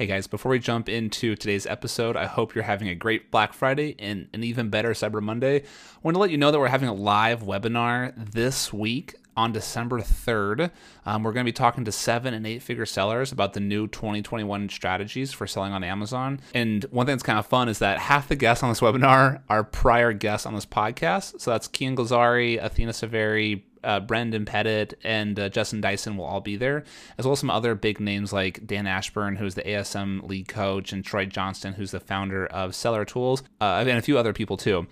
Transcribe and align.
Hey 0.00 0.06
guys, 0.06 0.26
before 0.26 0.52
we 0.52 0.58
jump 0.58 0.88
into 0.88 1.36
today's 1.36 1.66
episode, 1.66 2.16
I 2.16 2.24
hope 2.24 2.54
you're 2.54 2.64
having 2.64 2.88
a 2.88 2.94
great 2.94 3.30
Black 3.30 3.52
Friday 3.52 3.96
and 3.98 4.28
an 4.32 4.42
even 4.42 4.70
better 4.70 4.92
Cyber 4.92 5.20
Monday. 5.20 5.58
I 5.58 5.64
want 6.02 6.14
to 6.14 6.18
let 6.18 6.30
you 6.30 6.38
know 6.38 6.50
that 6.50 6.58
we're 6.58 6.68
having 6.68 6.88
a 6.88 6.94
live 6.94 7.42
webinar 7.42 8.14
this 8.32 8.72
week 8.72 9.16
on 9.36 9.52
December 9.52 10.00
3rd. 10.00 10.70
Um, 11.04 11.22
we're 11.22 11.34
going 11.34 11.44
to 11.44 11.48
be 11.48 11.52
talking 11.52 11.84
to 11.84 11.92
seven 11.92 12.32
and 12.32 12.46
eight 12.46 12.62
figure 12.62 12.86
sellers 12.86 13.30
about 13.30 13.52
the 13.52 13.60
new 13.60 13.88
2021 13.88 14.70
strategies 14.70 15.34
for 15.34 15.46
selling 15.46 15.74
on 15.74 15.84
Amazon. 15.84 16.40
And 16.54 16.82
one 16.84 17.04
thing 17.04 17.12
that's 17.12 17.22
kind 17.22 17.38
of 17.38 17.44
fun 17.44 17.68
is 17.68 17.78
that 17.80 17.98
half 17.98 18.26
the 18.26 18.36
guests 18.36 18.62
on 18.62 18.70
this 18.70 18.80
webinar 18.80 19.42
are 19.50 19.64
prior 19.64 20.14
guests 20.14 20.46
on 20.46 20.54
this 20.54 20.64
podcast. 20.64 21.42
So 21.42 21.50
that's 21.50 21.68
Kian 21.68 21.94
Golzari, 21.94 22.58
Athena 22.62 22.94
Severi, 22.94 23.66
uh, 23.84 24.00
Brendan 24.00 24.44
Pettit 24.44 24.98
and 25.02 25.38
uh, 25.38 25.48
Justin 25.48 25.80
Dyson 25.80 26.16
will 26.16 26.24
all 26.24 26.40
be 26.40 26.56
there, 26.56 26.84
as 27.18 27.24
well 27.24 27.32
as 27.32 27.40
some 27.40 27.50
other 27.50 27.74
big 27.74 28.00
names 28.00 28.32
like 28.32 28.66
Dan 28.66 28.86
Ashburn, 28.86 29.36
who's 29.36 29.54
the 29.54 29.62
ASM 29.62 30.28
lead 30.28 30.48
coach, 30.48 30.92
and 30.92 31.04
Troy 31.04 31.26
Johnston, 31.26 31.74
who's 31.74 31.90
the 31.90 32.00
founder 32.00 32.46
of 32.46 32.74
Seller 32.74 33.04
Tools, 33.04 33.42
uh, 33.60 33.84
and 33.86 33.98
a 33.98 34.02
few 34.02 34.18
other 34.18 34.32
people 34.32 34.56
too. 34.56 34.86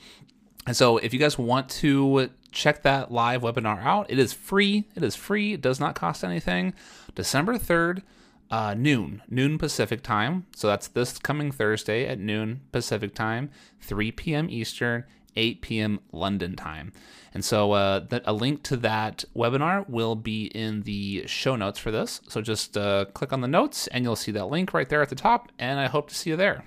And 0.67 0.77
so, 0.77 0.99
if 0.99 1.15
you 1.15 1.19
guys 1.19 1.39
want 1.39 1.69
to 1.71 2.31
check 2.53 2.83
that 2.83 3.11
live 3.11 3.43
webinar 3.43 3.83
out, 3.83 4.11
it 4.11 4.19
is 4.19 4.33
free. 4.33 4.85
It 4.95 5.03
is 5.03 5.15
free. 5.17 5.55
It 5.55 5.61
does 5.61 5.81
not 5.81 5.95
cost 5.95 6.25
anything. 6.25 6.75
December 7.15 7.55
3rd, 7.55 8.03
uh, 8.51 8.75
noon, 8.75 9.23
noon 9.29 9.59
Pacific 9.59 10.03
time. 10.03 10.47
So 10.55 10.69
that's 10.69 10.89
this 10.89 11.19
coming 11.19 11.53
Thursday 11.53 12.07
at 12.07 12.19
noon 12.19 12.61
Pacific 12.73 13.15
time, 13.15 13.51
3 13.81 14.13
p.m. 14.13 14.51
Eastern, 14.51 15.05
8 15.39 15.63
p.m. 15.63 16.01
London 16.13 16.57
time. 16.57 16.93
And 17.33 17.45
so 17.45 17.73
uh, 17.73 18.01
that, 18.11 18.23
a 18.27 18.33
link 18.33 18.63
to 18.65 18.77
that 18.79 19.25
webinar 19.35 19.89
will 19.89 20.17
be 20.17 20.47
in 20.47 20.83
the 20.83 21.27
show 21.27 21.57
notes 21.57 21.79
for 21.79 21.91
this. 21.91 22.21
So 22.29 22.43
just 22.43 22.77
uh, 22.77 23.07
click 23.15 23.33
on 23.33 23.41
the 23.41 23.49
notes 23.49 23.87
and 23.87 24.05
you'll 24.05 24.17
see 24.17 24.33
that 24.33 24.47
link 24.47 24.75
right 24.75 24.89
there 24.89 25.03
at 25.03 25.09
the 25.09 25.15
top. 25.15 25.51
And 25.59 25.79
I 25.79 25.87
hope 25.87 26.09
to 26.09 26.15
see 26.15 26.31
you 26.31 26.37
there. 26.37 26.65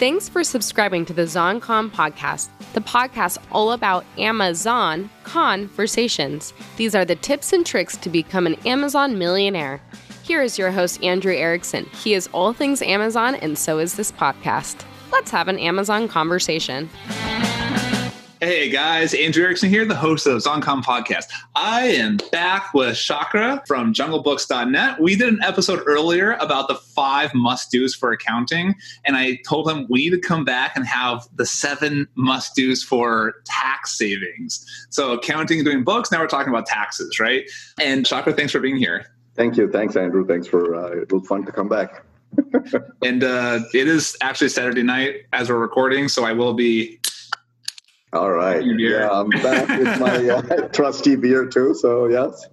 Thanks 0.00 0.30
for 0.30 0.42
subscribing 0.42 1.04
to 1.04 1.12
the 1.12 1.24
ZonCon 1.24 1.90
podcast, 1.90 2.48
the 2.72 2.80
podcast 2.80 3.36
all 3.52 3.72
about 3.72 4.06
Amazon 4.16 5.10
conversations. 5.24 6.54
These 6.78 6.94
are 6.94 7.04
the 7.04 7.16
tips 7.16 7.52
and 7.52 7.66
tricks 7.66 7.98
to 7.98 8.08
become 8.08 8.46
an 8.46 8.54
Amazon 8.64 9.18
millionaire. 9.18 9.82
Here 10.30 10.42
is 10.42 10.56
your 10.56 10.70
host, 10.70 11.02
Andrew 11.02 11.34
Erickson. 11.34 11.86
He 11.86 12.14
is 12.14 12.28
all 12.32 12.52
things 12.52 12.82
Amazon, 12.82 13.34
and 13.34 13.58
so 13.58 13.80
is 13.80 13.94
this 13.94 14.12
podcast. 14.12 14.84
Let's 15.10 15.32
have 15.32 15.48
an 15.48 15.58
Amazon 15.58 16.06
conversation. 16.06 16.88
Hey 18.40 18.70
guys, 18.70 19.12
Andrew 19.12 19.42
Erickson 19.42 19.68
here, 19.70 19.84
the 19.84 19.96
host 19.96 20.28
of 20.28 20.40
ZonCon 20.40 20.84
Podcast. 20.84 21.24
I 21.56 21.88
am 21.88 22.16
back 22.30 22.72
with 22.74 22.96
Chakra 22.96 23.60
from 23.66 23.92
junglebooks.net. 23.92 25.00
We 25.00 25.16
did 25.16 25.30
an 25.30 25.42
episode 25.42 25.82
earlier 25.84 26.34
about 26.34 26.68
the 26.68 26.76
five 26.76 27.34
must 27.34 27.72
do's 27.72 27.96
for 27.96 28.12
accounting, 28.12 28.76
and 29.04 29.16
I 29.16 29.40
told 29.44 29.68
him 29.68 29.88
we 29.90 30.04
need 30.08 30.10
to 30.10 30.20
come 30.20 30.44
back 30.44 30.76
and 30.76 30.86
have 30.86 31.26
the 31.34 31.44
seven 31.44 32.06
must 32.14 32.54
do's 32.54 32.84
for 32.84 33.34
tax 33.46 33.98
savings. 33.98 34.64
So, 34.90 35.10
accounting 35.10 35.58
and 35.58 35.66
doing 35.66 35.82
books, 35.82 36.12
now 36.12 36.20
we're 36.20 36.28
talking 36.28 36.52
about 36.52 36.66
taxes, 36.66 37.18
right? 37.18 37.50
And 37.80 38.06
Chakra, 38.06 38.32
thanks 38.32 38.52
for 38.52 38.60
being 38.60 38.76
here. 38.76 39.06
Thank 39.36 39.56
you. 39.56 39.70
Thanks, 39.70 39.96
Andrew. 39.96 40.26
Thanks 40.26 40.46
for 40.46 40.74
uh, 40.74 41.02
it 41.02 41.12
was 41.12 41.26
fun 41.26 41.44
to 41.46 41.52
come 41.52 41.68
back. 41.68 42.04
and 43.02 43.24
uh, 43.24 43.60
it 43.74 43.88
is 43.88 44.16
actually 44.20 44.48
Saturday 44.48 44.82
night 44.82 45.22
as 45.32 45.48
we're 45.48 45.58
recording, 45.58 46.08
so 46.08 46.24
I 46.24 46.32
will 46.32 46.54
be 46.54 47.00
all 48.12 48.32
right. 48.32 48.62
Yeah, 48.64 49.08
I'm 49.08 49.30
back 49.30 49.68
with 49.68 50.00
my 50.00 50.28
uh, 50.28 50.68
trusty 50.72 51.14
beer 51.14 51.46
too. 51.46 51.74
So 51.74 52.06
yes. 52.06 52.44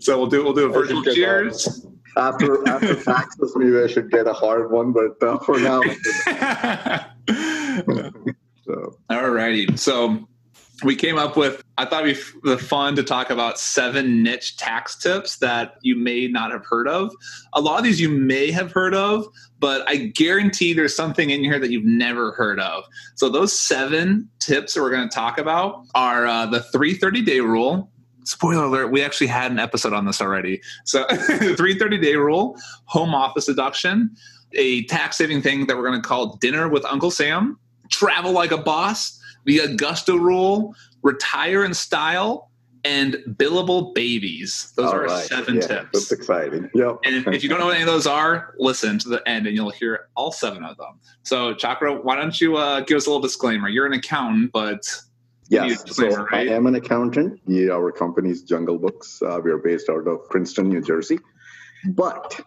so 0.00 0.18
we'll 0.18 0.26
do 0.26 0.42
we'll 0.42 0.54
do 0.54 0.66
a 0.66 0.72
virtual 0.72 1.04
cheers. 1.04 1.86
After 2.16 2.66
after 2.68 2.94
taxes, 3.02 3.52
maybe 3.54 3.78
I 3.78 3.86
should 3.86 4.10
get 4.10 4.26
a 4.26 4.32
hard 4.32 4.72
one, 4.72 4.92
but 4.92 5.22
uh, 5.22 5.38
for 5.38 5.60
now. 5.60 5.82
so. 8.64 8.96
All 9.08 9.30
righty. 9.30 9.76
So 9.76 10.26
we 10.82 10.94
came 10.94 11.16
up 11.16 11.36
with 11.36 11.62
i 11.78 11.84
thought 11.84 12.06
it'd 12.06 12.42
be 12.42 12.56
fun 12.56 12.94
to 12.96 13.02
talk 13.02 13.30
about 13.30 13.58
seven 13.58 14.22
niche 14.22 14.56
tax 14.56 14.96
tips 14.96 15.38
that 15.38 15.76
you 15.82 15.96
may 15.96 16.28
not 16.28 16.50
have 16.50 16.64
heard 16.66 16.88
of. 16.88 17.12
A 17.54 17.60
lot 17.60 17.78
of 17.78 17.84
these 17.84 18.00
you 18.00 18.08
may 18.08 18.50
have 18.50 18.72
heard 18.72 18.94
of 18.94 19.26
but 19.58 19.88
i 19.88 19.96
guarantee 19.96 20.72
there's 20.72 20.94
something 20.94 21.30
in 21.30 21.42
here 21.42 21.58
that 21.58 21.70
you've 21.70 21.84
never 21.84 22.32
heard 22.32 22.60
of. 22.60 22.84
So 23.14 23.28
those 23.28 23.58
seven 23.58 24.28
tips 24.38 24.74
that 24.74 24.82
we're 24.82 24.90
going 24.90 25.08
to 25.08 25.14
talk 25.14 25.38
about 25.38 25.84
are 25.94 26.26
uh, 26.26 26.46
the 26.46 26.62
330 26.62 27.22
day 27.22 27.40
rule. 27.40 27.90
Spoiler 28.24 28.64
alert 28.64 28.90
we 28.90 29.02
actually 29.02 29.28
had 29.28 29.50
an 29.50 29.58
episode 29.58 29.92
on 29.92 30.04
this 30.04 30.20
already. 30.20 30.60
So 30.84 31.04
330 31.08 31.98
day 31.98 32.16
rule 32.16 32.58
home 32.84 33.14
office 33.14 33.46
deduction 33.46 34.14
a 34.52 34.84
tax 34.84 35.16
saving 35.16 35.42
thing 35.42 35.66
that 35.66 35.76
we're 35.76 35.86
going 35.86 36.00
to 36.00 36.06
call 36.06 36.36
dinner 36.36 36.68
with 36.68 36.84
uncle 36.86 37.10
sam 37.10 37.58
travel 37.90 38.32
like 38.32 38.52
a 38.52 38.56
boss 38.56 39.20
the 39.46 39.60
Augusta 39.60 40.12
rule, 40.12 40.74
retire 41.02 41.64
in 41.64 41.72
style, 41.72 42.50
and 42.84 43.14
billable 43.30 43.94
babies. 43.94 44.72
Those 44.76 44.86
All 44.86 44.94
are 44.94 45.04
right. 45.06 45.24
seven 45.24 45.56
yeah, 45.56 45.66
tips. 45.66 45.88
That's 45.92 46.12
exciting. 46.12 46.70
Yep. 46.74 46.98
and 47.04 47.34
if 47.34 47.42
you 47.42 47.48
don't 47.48 47.58
know 47.58 47.66
what 47.66 47.74
any 47.74 47.82
of 47.82 47.88
those 47.88 48.06
are, 48.06 48.54
listen 48.58 48.98
to 49.00 49.08
the 49.08 49.26
end 49.28 49.46
and 49.46 49.56
you'll 49.56 49.70
hear 49.70 50.08
all 50.14 50.30
seven 50.30 50.62
of 50.62 50.76
them. 50.76 51.00
So, 51.24 51.52
Chakra, 51.54 52.00
why 52.00 52.14
don't 52.14 52.40
you 52.40 52.56
uh, 52.56 52.80
give 52.80 52.96
us 52.96 53.06
a 53.06 53.10
little 53.10 53.22
disclaimer? 53.22 53.68
You're 53.68 53.86
an 53.86 53.92
accountant, 53.92 54.52
but 54.52 54.86
Yes, 55.48 55.94
so 55.94 56.08
right? 56.08 56.48
I 56.48 56.54
am 56.54 56.66
an 56.66 56.74
accountant. 56.74 57.40
Yeah, 57.46 57.70
our 57.70 57.92
company 57.92 58.30
is 58.30 58.42
Jungle 58.42 58.78
Books. 58.78 59.22
Uh, 59.22 59.40
we 59.42 59.50
are 59.50 59.58
based 59.58 59.88
out 59.88 60.06
of 60.08 60.28
Princeton, 60.28 60.68
New 60.68 60.80
Jersey. 60.80 61.20
But 61.90 62.40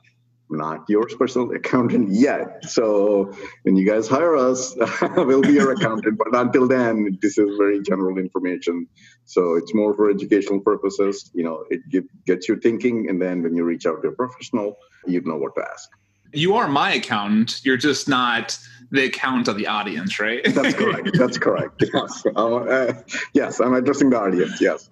not 0.50 0.86
your 0.88 1.08
special 1.10 1.52
accountant 1.54 2.10
yet. 2.12 2.66
So 2.66 3.32
when 3.64 3.76
you 3.76 3.86
guys 3.86 4.08
hire 4.08 4.36
us, 4.36 4.76
we'll 5.16 5.42
be 5.42 5.54
your 5.54 5.72
accountant. 5.72 6.18
But 6.18 6.36
until 6.36 6.68
then, 6.68 7.18
this 7.22 7.38
is 7.38 7.50
very 7.58 7.82
general 7.82 8.18
information. 8.18 8.88
So 9.26 9.56
it's 9.56 9.74
more 9.74 9.96
for 9.96 10.10
educational 10.10 10.60
purposes. 10.60 11.32
You 11.34 11.44
know, 11.44 11.66
it 11.70 11.82
get, 11.90 12.06
gets 12.26 12.50
you 12.50 12.58
thinking, 12.58 13.10
and 13.10 13.22
then 13.22 13.44
when 13.44 13.56
you 13.56 13.64
reach 13.64 13.86
out 13.86 14.02
to 14.02 14.10
a 14.10 14.12
professional, 14.12 14.78
you 15.06 15.22
know 15.22 15.38
what 15.38 15.56
to 15.56 15.64
ask. 15.72 15.90
You 16.34 16.56
are 16.56 16.68
my 16.68 16.94
accountant. 16.94 17.62
You're 17.64 17.78
just 17.78 18.08
not 18.08 18.58
the 18.92 19.06
account 19.06 19.48
of 19.48 19.58
the 19.58 19.68
audience, 19.68 20.20
right? 20.20 20.44
That's 20.54 20.74
correct. 20.74 21.10
That's 21.14 21.38
correct. 21.38 21.84
Yes. 21.94 22.24
Uh, 22.36 22.94
yes, 23.34 23.60
I'm 23.60 23.74
addressing 23.74 24.10
the 24.10 24.20
audience. 24.20 24.62
Yes. 24.62 24.90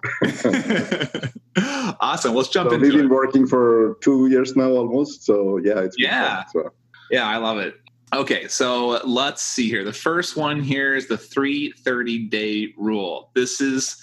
awesome. 2.00 2.34
Let's 2.34 2.48
jump 2.48 2.70
so 2.70 2.74
into 2.76 2.86
We've 2.86 2.96
been 2.96 3.06
it. 3.06 3.10
working 3.10 3.46
for 3.46 3.96
two 4.00 4.28
years 4.28 4.54
now 4.56 4.70
almost. 4.70 5.24
So 5.24 5.58
yeah, 5.58 5.80
it's 5.80 5.96
yeah. 5.98 6.44
Fun, 6.44 6.64
so. 6.64 6.72
Yeah, 7.10 7.26
I 7.26 7.36
love 7.38 7.58
it. 7.58 7.74
Okay, 8.14 8.48
so 8.48 9.00
let's 9.04 9.42
see 9.42 9.68
here. 9.68 9.84
The 9.84 9.92
first 9.92 10.36
one 10.36 10.62
here 10.62 10.94
is 10.94 11.08
the 11.08 11.18
330 11.18 12.26
day 12.28 12.74
rule. 12.76 13.30
This 13.34 13.60
is 13.60 14.02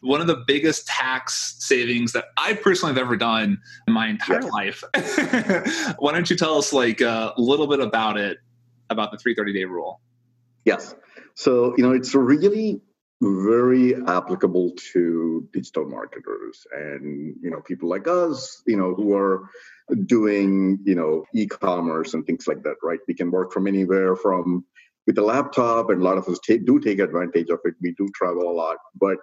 one 0.00 0.20
of 0.20 0.26
the 0.26 0.42
biggest 0.46 0.86
tax 0.86 1.56
savings 1.58 2.12
that 2.12 2.26
I 2.36 2.54
personally 2.54 2.94
have 2.94 3.02
ever 3.02 3.16
done 3.16 3.58
in 3.86 3.92
my 3.92 4.08
entire 4.08 4.40
yes. 4.42 4.52
life. 4.52 5.96
Why 5.98 6.12
don't 6.12 6.28
you 6.30 6.36
tell 6.36 6.56
us 6.56 6.72
like 6.72 7.02
uh, 7.02 7.32
a 7.36 7.40
little 7.40 7.66
bit 7.66 7.80
about 7.80 8.16
it, 8.16 8.38
about 8.88 9.12
the 9.12 9.18
330 9.18 9.58
day 9.58 9.64
rule? 9.64 10.00
Yes. 10.64 10.94
So, 11.34 11.74
you 11.76 11.82
know, 11.82 11.92
it's 11.92 12.14
really 12.14 12.80
very 13.22 13.94
applicable 14.06 14.72
to 14.92 15.46
digital 15.52 15.86
marketers 15.86 16.66
and 16.72 17.36
you 17.42 17.50
know 17.50 17.60
people 17.60 17.86
like 17.86 18.08
us 18.08 18.62
you 18.66 18.78
know 18.78 18.94
who 18.94 19.14
are 19.14 19.50
doing 20.06 20.78
you 20.84 20.94
know 20.94 21.22
e-commerce 21.34 22.14
and 22.14 22.24
things 22.24 22.48
like 22.48 22.62
that 22.62 22.76
right 22.82 23.00
we 23.06 23.12
can 23.12 23.30
work 23.30 23.52
from 23.52 23.66
anywhere 23.66 24.16
from 24.16 24.64
with 25.06 25.18
a 25.18 25.22
laptop 25.22 25.90
and 25.90 26.00
a 26.00 26.04
lot 26.04 26.16
of 26.16 26.26
us 26.28 26.38
take, 26.46 26.64
do 26.64 26.80
take 26.80 26.98
advantage 26.98 27.50
of 27.50 27.58
it 27.64 27.74
we 27.82 27.92
do 27.92 28.08
travel 28.14 28.50
a 28.50 28.54
lot 28.54 28.78
but 28.98 29.18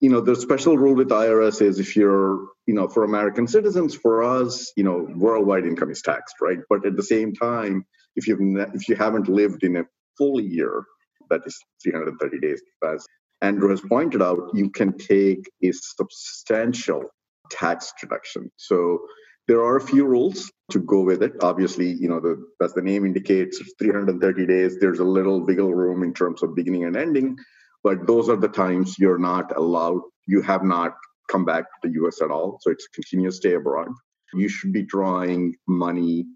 you 0.00 0.10
know 0.10 0.20
the 0.20 0.36
special 0.36 0.76
rule 0.76 0.94
with 0.94 1.08
irs 1.08 1.62
is 1.62 1.78
if 1.78 1.96
you're 1.96 2.46
you 2.66 2.74
know 2.74 2.88
for 2.88 3.04
american 3.04 3.46
citizens 3.46 3.94
for 3.94 4.22
us 4.22 4.72
you 4.76 4.84
know 4.84 5.06
worldwide 5.14 5.64
income 5.64 5.90
is 5.90 6.02
taxed 6.02 6.36
right 6.40 6.58
but 6.68 6.84
at 6.86 6.96
the 6.96 7.02
same 7.02 7.34
time 7.34 7.84
if 8.14 8.26
you've 8.28 8.40
ne- 8.40 8.72
if 8.74 8.88
you 8.88 8.96
haven't 8.96 9.28
lived 9.28 9.62
in 9.64 9.76
a 9.76 9.84
full 10.18 10.40
year 10.40 10.84
that 11.30 11.40
is 11.46 11.58
330 11.82 12.38
days 12.40 12.62
as 12.84 13.04
Andrew 13.42 13.70
has 13.70 13.80
pointed 13.80 14.22
out, 14.22 14.50
you 14.54 14.70
can 14.70 14.96
take 14.96 15.50
a 15.62 15.70
substantial 15.72 17.04
tax 17.50 17.92
deduction. 18.00 18.50
So 18.56 19.00
there 19.46 19.62
are 19.62 19.76
a 19.76 19.80
few 19.80 20.06
rules 20.06 20.50
to 20.70 20.80
go 20.80 21.02
with 21.02 21.22
it. 21.22 21.32
Obviously, 21.42 21.92
you 21.92 22.08
know, 22.08 22.20
the, 22.20 22.44
as 22.62 22.72
the 22.72 22.82
name 22.82 23.04
indicates, 23.04 23.60
330 23.78 24.46
days. 24.46 24.78
There's 24.80 24.98
a 24.98 25.04
little 25.04 25.44
wiggle 25.44 25.72
room 25.72 26.02
in 26.02 26.14
terms 26.14 26.42
of 26.42 26.56
beginning 26.56 26.84
and 26.84 26.96
ending, 26.96 27.36
but 27.86 28.04
those 28.04 28.28
are 28.28 28.40
the 28.46 28.48
times 28.48 28.98
you're 28.98 29.24
not 29.32 29.56
allowed. 29.56 30.00
You 30.26 30.42
have 30.42 30.64
not 30.64 30.96
come 31.30 31.44
back 31.44 31.62
to 31.62 31.88
the 31.88 31.94
U.S. 32.00 32.20
at 32.20 32.32
all, 32.32 32.58
so 32.60 32.72
it's 32.72 32.84
a 32.86 32.94
continuous 32.98 33.36
stay 33.36 33.54
abroad. 33.54 33.90
You 34.34 34.48
should 34.48 34.72
be 34.72 34.82
drawing 34.82 35.54
money 35.68 36.26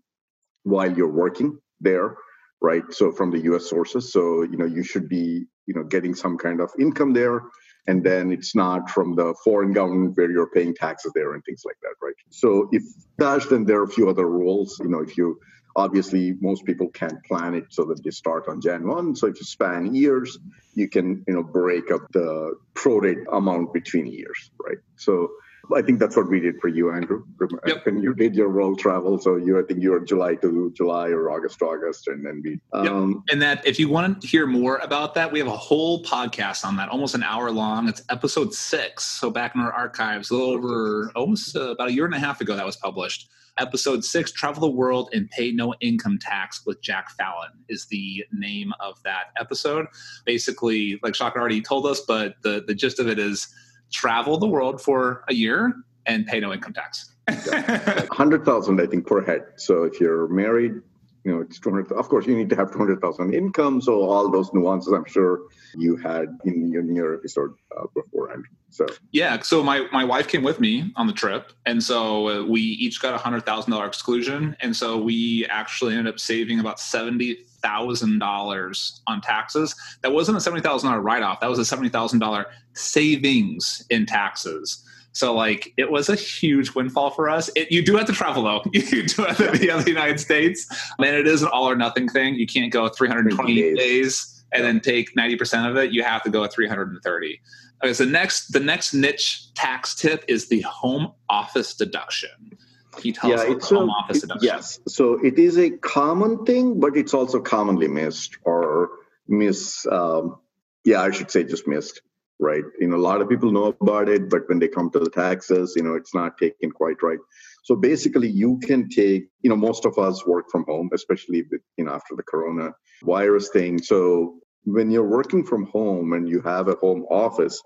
while 0.62 0.92
you're 0.96 1.16
working 1.24 1.58
there, 1.80 2.16
right? 2.60 2.84
So 2.90 3.10
from 3.10 3.32
the 3.32 3.40
U.S. 3.50 3.68
sources. 3.68 4.12
So 4.12 4.42
you 4.42 4.56
know, 4.58 4.70
you 4.76 4.84
should 4.84 5.08
be 5.08 5.44
you 5.66 5.74
know 5.74 5.82
getting 5.82 6.14
some 6.14 6.38
kind 6.38 6.60
of 6.60 6.70
income 6.78 7.12
there 7.12 7.42
and 7.88 8.04
then 8.04 8.30
it's 8.30 8.54
not 8.54 8.88
from 8.88 9.16
the 9.16 9.34
foreign 9.42 9.72
government 9.72 10.16
where 10.16 10.30
you're 10.30 10.50
paying 10.50 10.74
taxes 10.74 11.10
there 11.14 11.34
and 11.34 11.42
things 11.44 11.62
like 11.64 11.78
that, 11.82 11.94
right? 12.00 12.14
So 12.30 12.68
if 12.70 12.84
dash, 13.18 13.46
then 13.46 13.64
there 13.64 13.80
are 13.80 13.88
a 13.90 13.94
few 13.96 14.08
other 14.08 14.28
rules. 14.28 14.78
You 14.78 14.90
know, 14.90 15.00
if 15.00 15.16
you 15.16 15.40
obviously 15.76 16.34
most 16.40 16.64
people 16.64 16.88
can't 16.88 17.22
plan 17.24 17.54
it 17.54 17.66
so 17.70 17.84
that 17.84 18.02
they 18.02 18.10
start 18.10 18.48
on 18.48 18.60
Jan 18.60 18.86
1. 18.86 19.16
So 19.16 19.26
if 19.26 19.36
you 19.36 19.44
span 19.44 19.94
years, 19.94 20.38
you 20.74 20.88
can 20.88 21.24
you 21.26 21.34
know 21.34 21.42
break 21.42 21.90
up 21.90 22.02
the 22.12 22.56
prorate 22.74 23.24
amount 23.32 23.72
between 23.72 24.06
years, 24.06 24.50
right? 24.64 24.78
So 24.96 25.30
I 25.74 25.82
think 25.82 25.98
that's 25.98 26.16
what 26.16 26.28
we 26.28 26.40
did 26.40 26.60
for 26.60 26.68
you, 26.68 26.90
Andrew. 26.90 27.24
Yep. 27.66 27.86
When 27.86 28.02
you 28.02 28.14
did 28.14 28.34
your 28.34 28.50
world 28.50 28.78
travel, 28.78 29.18
so 29.18 29.36
you 29.36 29.58
I 29.58 29.62
think 29.62 29.82
you 29.82 29.92
were 29.92 30.00
July 30.00 30.34
to 30.36 30.72
July 30.76 31.08
or 31.08 31.30
August 31.30 31.58
to 31.60 31.66
August, 31.66 32.08
and 32.08 32.24
then 32.24 32.42
we. 32.44 32.60
Um, 32.72 33.10
yep. 33.10 33.32
And 33.32 33.42
that 33.42 33.66
if 33.66 33.78
you 33.78 33.88
want 33.88 34.20
to 34.22 34.26
hear 34.26 34.46
more 34.46 34.78
about 34.78 35.14
that, 35.14 35.30
we 35.30 35.38
have 35.38 35.48
a 35.48 35.56
whole 35.56 36.02
podcast 36.04 36.64
on 36.64 36.76
that, 36.76 36.88
almost 36.88 37.14
an 37.14 37.22
hour 37.22 37.50
long. 37.50 37.88
It's 37.88 38.02
episode 38.10 38.52
six, 38.54 39.04
so 39.04 39.30
back 39.30 39.54
in 39.54 39.60
our 39.60 39.72
archives, 39.72 40.30
a 40.30 40.34
little 40.34 40.50
over 40.50 41.12
almost 41.14 41.56
uh, 41.56 41.70
about 41.70 41.88
a 41.88 41.92
year 41.92 42.04
and 42.04 42.14
a 42.14 42.18
half 42.18 42.40
ago 42.40 42.56
that 42.56 42.66
was 42.66 42.76
published. 42.76 43.28
Episode 43.58 44.04
six, 44.04 44.32
Travel 44.32 44.60
the 44.62 44.70
World 44.74 45.10
and 45.12 45.28
Pay 45.30 45.52
No 45.52 45.74
Income 45.80 46.18
Tax 46.20 46.64
with 46.64 46.80
Jack 46.80 47.10
Fallon 47.10 47.50
is 47.68 47.86
the 47.86 48.24
name 48.32 48.72
of 48.80 49.02
that 49.02 49.24
episode. 49.38 49.86
Basically, 50.24 50.98
like 51.02 51.14
Chakra 51.14 51.40
already 51.40 51.60
told 51.60 51.84
us, 51.84 52.00
but 52.00 52.36
the, 52.42 52.64
the 52.66 52.74
gist 52.74 52.98
of 52.98 53.08
it 53.08 53.18
is 53.18 53.52
travel 53.90 54.38
the 54.38 54.46
world 54.46 54.80
for 54.80 55.24
a 55.28 55.34
year 55.34 55.74
and 56.06 56.26
pay 56.26 56.40
no 56.40 56.52
income 56.52 56.72
tax. 56.72 57.12
100,000 57.28 58.80
I 58.80 58.86
think 58.86 59.06
per 59.06 59.24
head. 59.24 59.44
So 59.56 59.84
if 59.84 60.00
you're 60.00 60.28
married, 60.28 60.80
you 61.24 61.32
know, 61.32 61.40
it's 61.40 61.58
200 61.58 61.92
of 61.92 62.08
course 62.08 62.26
you 62.26 62.36
need 62.36 62.48
to 62.50 62.56
have 62.56 62.72
200,000 62.72 63.34
income 63.34 63.80
so 63.80 64.02
all 64.02 64.30
those 64.30 64.52
nuances 64.52 64.92
I'm 64.92 65.04
sure 65.04 65.42
you 65.76 65.96
had 65.96 66.38
in 66.44 66.70
your, 66.70 66.82
in 66.82 66.94
your 66.94 67.14
episode 67.14 67.54
uh, 67.76 67.86
beforehand. 67.94 68.44
So 68.70 68.86
yeah, 69.10 69.40
so 69.40 69.62
my 69.62 69.86
my 69.92 70.04
wife 70.04 70.28
came 70.28 70.42
with 70.42 70.60
me 70.60 70.92
on 70.96 71.08
the 71.08 71.12
trip, 71.12 71.52
and 71.66 71.82
so 71.82 72.28
uh, 72.28 72.44
we 72.44 72.60
each 72.60 73.02
got 73.02 73.14
a 73.14 73.18
hundred 73.18 73.44
thousand 73.44 73.72
dollar 73.72 73.86
exclusion, 73.86 74.56
and 74.60 74.74
so 74.74 74.96
we 74.96 75.44
actually 75.46 75.94
ended 75.94 76.12
up 76.12 76.20
saving 76.20 76.60
about 76.60 76.78
seventy 76.78 77.38
thousand 77.62 78.20
dollars 78.20 79.02
on 79.08 79.20
taxes. 79.20 79.74
That 80.02 80.12
wasn't 80.12 80.38
a 80.38 80.40
seventy 80.40 80.62
thousand 80.62 80.88
dollar 80.88 81.02
write 81.02 81.22
off. 81.22 81.40
That 81.40 81.50
was 81.50 81.58
a 81.58 81.64
seventy 81.64 81.88
thousand 81.88 82.20
dollar 82.20 82.46
savings 82.74 83.84
in 83.90 84.06
taxes. 84.06 84.86
So 85.12 85.34
like 85.34 85.72
it 85.76 85.90
was 85.90 86.08
a 86.08 86.14
huge 86.14 86.74
windfall 86.74 87.10
for 87.10 87.28
us. 87.28 87.50
It, 87.56 87.72
you 87.72 87.84
do 87.84 87.96
have 87.96 88.06
to 88.06 88.12
travel 88.12 88.44
though. 88.44 88.62
You 88.72 89.02
do 89.06 89.22
have 89.22 89.36
to 89.38 89.52
be 89.58 89.70
out 89.70 89.80
of 89.80 89.84
the 89.84 89.90
United 89.90 90.20
States, 90.20 90.66
and 90.98 91.06
it 91.06 91.26
is 91.26 91.42
an 91.42 91.48
all 91.52 91.68
or 91.68 91.76
nothing 91.76 92.08
thing. 92.08 92.34
You 92.34 92.46
can't 92.46 92.72
go 92.72 92.88
320 92.88 93.54
days. 93.54 93.76
days 93.78 94.44
and 94.52 94.64
then 94.64 94.80
take 94.80 95.14
90% 95.14 95.70
of 95.70 95.76
it. 95.76 95.92
You 95.92 96.02
have 96.02 96.22
to 96.24 96.30
go 96.30 96.46
330. 96.46 97.40
Okay, 97.82 97.94
so 97.94 98.04
next 98.04 98.52
the 98.52 98.60
next 98.60 98.92
niche 98.92 99.52
tax 99.54 99.94
tip 99.94 100.24
is 100.28 100.48
the 100.48 100.60
home 100.62 101.12
office 101.28 101.74
deduction. 101.74 102.58
He 103.00 103.12
tells 103.12 103.42
yeah, 103.42 103.52
it's 103.52 103.70
home 103.70 103.88
a, 103.88 103.92
office 103.92 104.20
deduction. 104.20 104.46
Yes, 104.46 104.80
so 104.86 105.14
it 105.24 105.38
is 105.38 105.58
a 105.58 105.70
common 105.70 106.44
thing, 106.44 106.78
but 106.78 106.96
it's 106.96 107.14
also 107.14 107.40
commonly 107.40 107.88
missed 107.88 108.36
or 108.44 108.90
miss. 109.28 109.86
Um, 109.90 110.38
yeah, 110.84 111.00
I 111.02 111.10
should 111.10 111.30
say 111.30 111.44
just 111.44 111.66
missed. 111.66 112.02
Right, 112.42 112.64
you 112.78 112.88
know, 112.88 112.96
a 112.96 113.06
lot 113.10 113.20
of 113.20 113.28
people 113.28 113.52
know 113.52 113.76
about 113.82 114.08
it, 114.08 114.30
but 114.30 114.48
when 114.48 114.58
they 114.58 114.68
come 114.68 114.90
to 114.92 114.98
the 114.98 115.10
taxes, 115.10 115.74
you 115.76 115.82
know, 115.82 115.94
it's 115.94 116.14
not 116.14 116.38
taken 116.38 116.70
quite 116.70 117.02
right. 117.02 117.18
So 117.64 117.76
basically, 117.76 118.28
you 118.28 118.58
can 118.62 118.88
take, 118.88 119.24
you 119.42 119.50
know, 119.50 119.56
most 119.56 119.84
of 119.84 119.98
us 119.98 120.26
work 120.26 120.46
from 120.50 120.64
home, 120.66 120.88
especially 120.94 121.42
with, 121.50 121.60
you 121.76 121.84
know 121.84 121.92
after 121.92 122.16
the 122.16 122.22
corona 122.22 122.72
virus 123.02 123.50
thing. 123.50 123.82
So 123.82 124.38
when 124.64 124.90
you're 124.90 125.06
working 125.18 125.44
from 125.44 125.66
home 125.66 126.14
and 126.14 126.26
you 126.26 126.40
have 126.40 126.68
a 126.68 126.76
home 126.76 127.04
office, 127.10 127.60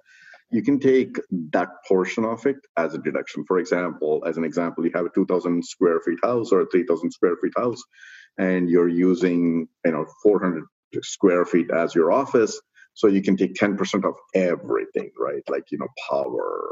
you 0.51 0.63
can 0.63 0.81
take 0.81 1.19
that 1.53 1.69
portion 1.87 2.25
of 2.25 2.45
it 2.45 2.57
as 2.77 2.95
a 2.95 2.99
deduction. 2.99 3.45
For 3.47 3.59
example, 3.59 4.23
as 4.27 4.37
an 4.37 4.45
example, 4.45 4.85
you 4.85 4.93
have 4.95 5.07
a 5.07 5.11
2,000 5.15 5.65
square 5.65 6.01
feet 6.05 6.19
house 6.23 6.51
or 6.51 6.63
a 6.63 6.67
3,000 6.67 7.13
square 7.13 7.37
feet 7.41 7.53
house, 7.57 7.83
and 8.39 8.69
you're 8.69 8.89
using 8.89 9.69
you 9.85 9.93
know 9.93 10.05
400 10.23 10.65
square 11.03 11.45
feet 11.45 11.71
as 11.71 11.95
your 11.95 12.11
office. 12.11 12.61
So 12.95 13.09
you 13.09 13.23
can 13.23 13.37
take 13.37 13.55
10% 13.55 14.05
of 14.05 14.15
everything, 14.35 15.11
right? 15.19 15.43
Like 15.49 15.71
you 15.71 15.79
know 15.79 15.89
power, 16.09 16.65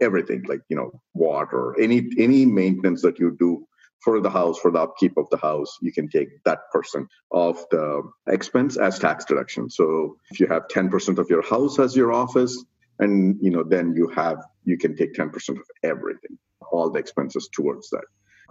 everything, 0.00 0.44
like 0.48 0.60
you 0.68 0.76
know 0.76 1.00
water, 1.14 1.78
any 1.80 2.08
any 2.18 2.46
maintenance 2.46 3.02
that 3.02 3.18
you 3.18 3.36
do 3.38 3.66
for 4.00 4.20
the 4.20 4.30
house, 4.30 4.58
for 4.58 4.70
the 4.70 4.80
upkeep 4.80 5.16
of 5.16 5.28
the 5.30 5.38
house, 5.38 5.78
you 5.80 5.90
can 5.90 6.08
take 6.08 6.28
that 6.44 6.70
percent 6.70 7.08
of 7.30 7.64
the 7.70 8.02
expense 8.28 8.76
as 8.76 8.98
tax 8.98 9.24
deduction. 9.24 9.70
So 9.70 10.18
if 10.30 10.38
you 10.38 10.46
have 10.46 10.68
10% 10.68 11.18
of 11.18 11.30
your 11.30 11.42
house 11.42 11.78
as 11.78 11.96
your 11.96 12.12
office, 12.12 12.62
and 12.98 13.38
you 13.40 13.50
know, 13.50 13.64
then 13.64 13.94
you 13.96 14.08
have 14.08 14.44
you 14.64 14.76
can 14.76 14.94
take 14.94 15.14
10% 15.14 15.48
of 15.50 15.64
everything, 15.82 16.38
all 16.70 16.90
the 16.90 16.98
expenses 16.98 17.48
towards 17.52 17.90
that. 17.90 18.04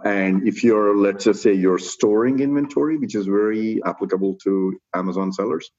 And 0.04 0.46
if 0.46 0.64
you're, 0.64 0.96
let's 0.96 1.24
just 1.24 1.42
say 1.42 1.52
you're 1.52 1.78
storing 1.78 2.40
inventory, 2.40 2.98
which 2.98 3.14
is 3.14 3.26
very 3.26 3.80
applicable 3.84 4.34
to 4.42 4.78
Amazon 4.92 5.32
sellers, 5.32 5.70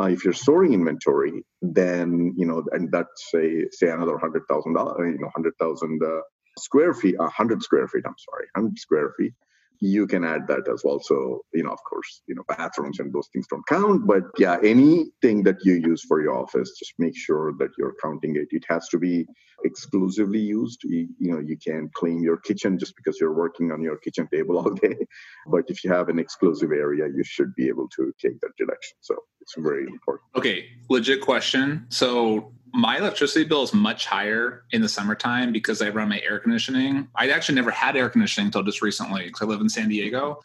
uh, 0.00 0.06
if 0.06 0.24
you're 0.24 0.32
storing 0.32 0.72
inventory, 0.72 1.44
then 1.62 2.34
you 2.36 2.46
know, 2.46 2.62
and 2.72 2.90
that's 2.92 3.30
say 3.30 3.64
say 3.70 3.88
another 3.88 4.18
hundred 4.18 4.42
thousand 4.48 4.74
dollars, 4.74 5.14
you 5.14 5.18
know, 5.20 5.30
hundred 5.34 5.54
thousand 5.58 6.02
uh, 6.02 6.20
square 6.58 6.94
feet, 6.94 7.18
100 7.18 7.62
square 7.62 7.88
feet, 7.88 8.04
I'm 8.06 8.14
sorry, 8.30 8.46
100 8.54 8.78
square 8.78 9.12
feet, 9.18 9.32
you 9.80 10.06
can 10.06 10.24
add 10.24 10.46
that 10.48 10.68
as 10.72 10.82
well. 10.84 11.00
So, 11.00 11.42
you 11.52 11.62
know, 11.62 11.70
of 11.70 11.82
course, 11.88 12.22
you 12.26 12.34
know, 12.34 12.42
bathrooms 12.48 12.98
and 13.00 13.12
those 13.12 13.28
things 13.32 13.46
don't 13.48 13.66
count. 13.68 14.06
But 14.06 14.22
yeah, 14.38 14.58
anything 14.62 15.42
that 15.44 15.64
you 15.64 15.74
use 15.74 16.02
for 16.06 16.22
your 16.22 16.36
office, 16.36 16.72
just 16.78 16.94
make 16.98 17.16
sure 17.16 17.52
that 17.58 17.70
you're 17.78 17.94
counting 18.02 18.36
it. 18.36 18.48
It 18.50 18.64
has 18.68 18.88
to 18.88 18.98
be 18.98 19.26
exclusively 19.64 20.40
used. 20.40 20.82
You, 20.84 21.08
you 21.18 21.32
know, 21.32 21.40
you 21.40 21.56
can't 21.56 21.92
claim 21.94 22.22
your 22.22 22.36
kitchen 22.38 22.78
just 22.78 22.94
because 22.96 23.18
you're 23.20 23.34
working 23.34 23.72
on 23.72 23.82
your 23.82 23.96
kitchen 23.96 24.28
table 24.32 24.58
all 24.58 24.70
day. 24.70 24.96
But 25.46 25.64
if 25.68 25.84
you 25.84 25.92
have 25.92 26.08
an 26.08 26.18
exclusive 26.18 26.72
area, 26.72 27.06
you 27.06 27.24
should 27.24 27.54
be 27.54 27.68
able 27.68 27.88
to 27.96 28.12
take 28.20 28.40
that 28.40 28.56
deduction. 28.58 28.96
So 29.00 29.16
it's 29.40 29.54
very 29.56 29.84
important. 29.84 30.28
Okay, 30.36 30.66
legit 30.88 31.20
question. 31.20 31.86
So 31.88 32.52
my 32.76 32.98
electricity 32.98 33.44
bill 33.44 33.62
is 33.62 33.72
much 33.72 34.04
higher 34.04 34.64
in 34.70 34.82
the 34.82 34.88
summertime 34.88 35.50
because 35.50 35.80
I 35.80 35.88
run 35.88 36.10
my 36.10 36.20
air 36.20 36.38
conditioning. 36.38 37.08
I 37.14 37.30
actually 37.30 37.54
never 37.54 37.70
had 37.70 37.96
air 37.96 38.10
conditioning 38.10 38.48
until 38.48 38.62
just 38.62 38.82
recently 38.82 39.24
because 39.24 39.40
I 39.40 39.46
live 39.46 39.62
in 39.62 39.70
San 39.70 39.88
Diego, 39.88 40.42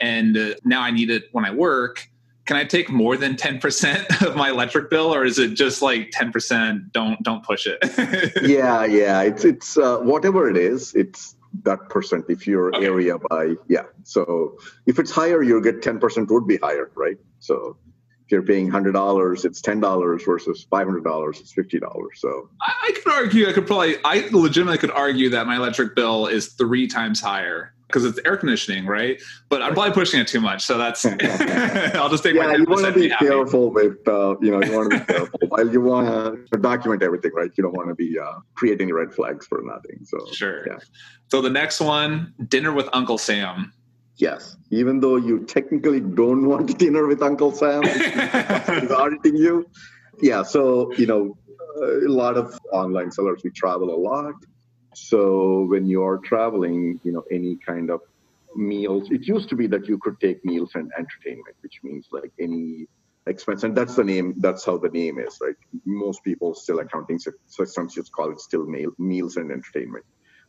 and 0.00 0.36
uh, 0.36 0.54
now 0.64 0.82
I 0.82 0.90
need 0.90 1.08
it 1.08 1.28
when 1.30 1.44
I 1.44 1.52
work. 1.52 2.08
Can 2.46 2.56
I 2.56 2.64
take 2.64 2.90
more 2.90 3.16
than 3.16 3.36
ten 3.36 3.60
percent 3.60 4.22
of 4.22 4.34
my 4.34 4.50
electric 4.50 4.90
bill, 4.90 5.14
or 5.14 5.24
is 5.24 5.38
it 5.38 5.54
just 5.54 5.80
like 5.80 6.10
ten 6.10 6.32
percent? 6.32 6.92
Don't 6.92 7.22
don't 7.22 7.44
push 7.44 7.66
it. 7.66 7.78
yeah, 8.42 8.84
yeah. 8.84 9.22
It's 9.22 9.44
it's 9.44 9.78
uh, 9.78 9.98
whatever 9.98 10.50
it 10.50 10.56
is. 10.56 10.92
It's 10.96 11.36
that 11.62 11.88
percent 11.90 12.24
if 12.28 12.44
your 12.44 12.74
okay. 12.74 12.86
area 12.86 13.18
by 13.30 13.54
yeah. 13.68 13.84
So 14.02 14.58
if 14.86 14.98
it's 14.98 15.12
higher, 15.12 15.44
you'll 15.44 15.62
get 15.62 15.80
ten 15.80 16.00
percent 16.00 16.28
would 16.32 16.48
be 16.48 16.56
higher, 16.56 16.90
right? 16.96 17.18
So 17.38 17.76
if 18.28 18.32
you're 18.32 18.42
paying 18.42 18.68
hundred 18.68 18.92
dollars, 18.92 19.46
it's 19.46 19.62
ten 19.62 19.80
dollars 19.80 20.22
versus 20.22 20.66
five 20.68 20.86
hundred 20.86 21.02
dollars, 21.02 21.40
it's 21.40 21.50
fifty 21.50 21.78
dollars. 21.78 22.20
So 22.20 22.50
I, 22.60 22.74
I 22.82 22.92
could 22.92 23.10
argue, 23.10 23.48
I 23.48 23.54
could 23.54 23.66
probably, 23.66 23.96
I 24.04 24.28
legitimately 24.30 24.76
could 24.76 24.90
argue 24.90 25.30
that 25.30 25.46
my 25.46 25.56
electric 25.56 25.96
bill 25.96 26.26
is 26.26 26.48
three 26.48 26.86
times 26.86 27.22
higher 27.22 27.72
because 27.86 28.04
it's 28.04 28.20
air 28.26 28.36
conditioning, 28.36 28.84
right? 28.84 29.18
But 29.48 29.62
I'm 29.62 29.72
probably 29.72 29.92
pushing 29.92 30.20
it 30.20 30.28
too 30.28 30.42
much, 30.42 30.62
so 30.62 30.76
that's. 30.76 31.06
I'll 31.96 32.10
just 32.10 32.22
take 32.22 32.34
yeah, 32.34 32.48
my. 32.48 32.56
you 32.56 32.66
want 32.66 32.84
to 32.84 32.92
be 32.92 33.08
careful 33.08 33.70
with, 33.70 34.06
uh, 34.06 34.36
you 34.42 34.50
know, 34.50 34.62
you 34.62 34.76
want 34.76 34.92
to 34.92 34.98
be 34.98 35.04
careful. 35.06 35.40
While 35.48 35.72
you 35.72 35.80
want 35.80 36.06
to 36.52 36.58
document 36.58 37.02
everything, 37.02 37.32
right? 37.32 37.50
You 37.56 37.62
don't 37.62 37.74
want 37.74 37.88
to 37.88 37.94
be 37.94 38.18
uh, 38.18 38.40
create 38.56 38.82
any 38.82 38.92
red 38.92 39.14
flags 39.14 39.46
for 39.46 39.62
nothing. 39.62 40.00
So 40.04 40.18
sure. 40.32 40.68
Yeah. 40.68 40.80
So 41.28 41.40
the 41.40 41.48
next 41.48 41.80
one, 41.80 42.34
dinner 42.46 42.72
with 42.72 42.90
Uncle 42.92 43.16
Sam. 43.16 43.72
Yes, 44.18 44.56
even 44.70 44.98
though 44.98 45.16
you 45.16 45.44
technically 45.46 46.00
don't 46.00 46.46
want 46.46 46.76
dinner 46.78 47.06
with 47.06 47.22
Uncle 47.22 47.52
Sam, 47.52 47.84
he's 48.80 48.90
auditing 48.90 49.36
you. 49.36 49.64
Yeah, 50.20 50.42
so 50.42 50.92
you 50.94 51.06
know, 51.06 51.36
a 51.80 52.08
lot 52.08 52.36
of 52.36 52.58
online 52.72 53.12
sellers 53.12 53.42
we 53.44 53.50
travel 53.50 53.94
a 53.94 54.00
lot. 54.10 54.34
So 54.94 55.62
when 55.68 55.86
you 55.86 56.02
are 56.02 56.18
traveling, 56.18 57.00
you 57.04 57.12
know, 57.12 57.22
any 57.30 57.58
kind 57.64 57.90
of 57.90 58.00
meals, 58.56 59.10
it 59.12 59.28
used 59.28 59.48
to 59.50 59.56
be 59.56 59.68
that 59.68 59.86
you 59.86 59.98
could 59.98 60.18
take 60.20 60.44
meals 60.44 60.72
and 60.74 60.90
entertainment, 60.98 61.56
which 61.60 61.78
means 61.84 62.08
like 62.10 62.32
any 62.40 62.88
expense, 63.28 63.62
and 63.62 63.76
that's 63.76 63.94
the 63.94 64.02
name. 64.02 64.34
That's 64.38 64.64
how 64.64 64.78
the 64.78 64.88
name 64.88 65.20
is, 65.20 65.38
right? 65.40 65.54
Most 65.84 66.24
people 66.24 66.54
still 66.54 66.80
accounting 66.80 67.20
systems 67.46 67.94
just 67.94 68.10
call 68.10 68.32
it 68.32 68.40
still 68.40 68.66
meal, 68.66 68.90
meals 68.98 69.36
and 69.36 69.52
entertainment. 69.52 70.04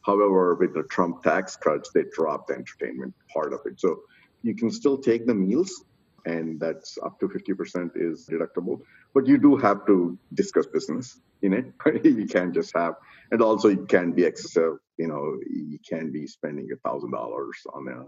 However, 0.06 0.56
with 0.56 0.74
the 0.74 0.84
Trump 0.84 1.24
tax 1.24 1.56
cuts, 1.56 1.92
they 1.92 2.04
dropped 2.14 2.48
the 2.48 2.56
entertainment 2.56 3.14
part 3.32 3.54
of 3.54 3.62
it. 3.66 3.80
So 3.80 4.02
you 4.44 4.56
can 4.56 4.72
still 4.72 4.98
take 4.98 5.26
the 5.26 5.34
meals, 5.34 5.84
and 6.26 6.60
that's 6.60 6.98
up 7.04 7.20
to 7.20 7.28
50% 7.28 7.92
is 7.96 8.28
deductible. 8.30 8.82
But 9.14 9.28
you 9.28 9.38
do 9.38 9.56
have 9.58 9.86
to 9.88 10.18
discuss 10.34 10.68
business 10.68 11.20
in 11.42 11.54
it. 11.54 11.66
you 12.04 12.28
can't 12.28 12.54
just 12.54 12.76
have, 12.76 12.96
and 13.32 13.42
also 13.42 13.70
you 13.70 13.86
can 13.86 14.12
be 14.12 14.24
excessive. 14.24 14.78
You 14.98 15.08
know, 15.08 15.38
you 15.50 15.80
can 15.88 16.12
be 16.12 16.28
spending 16.28 16.70
a 16.72 16.78
thousand 16.88 17.12
dollars 17.12 17.58
on 17.74 17.88
a 17.88 18.06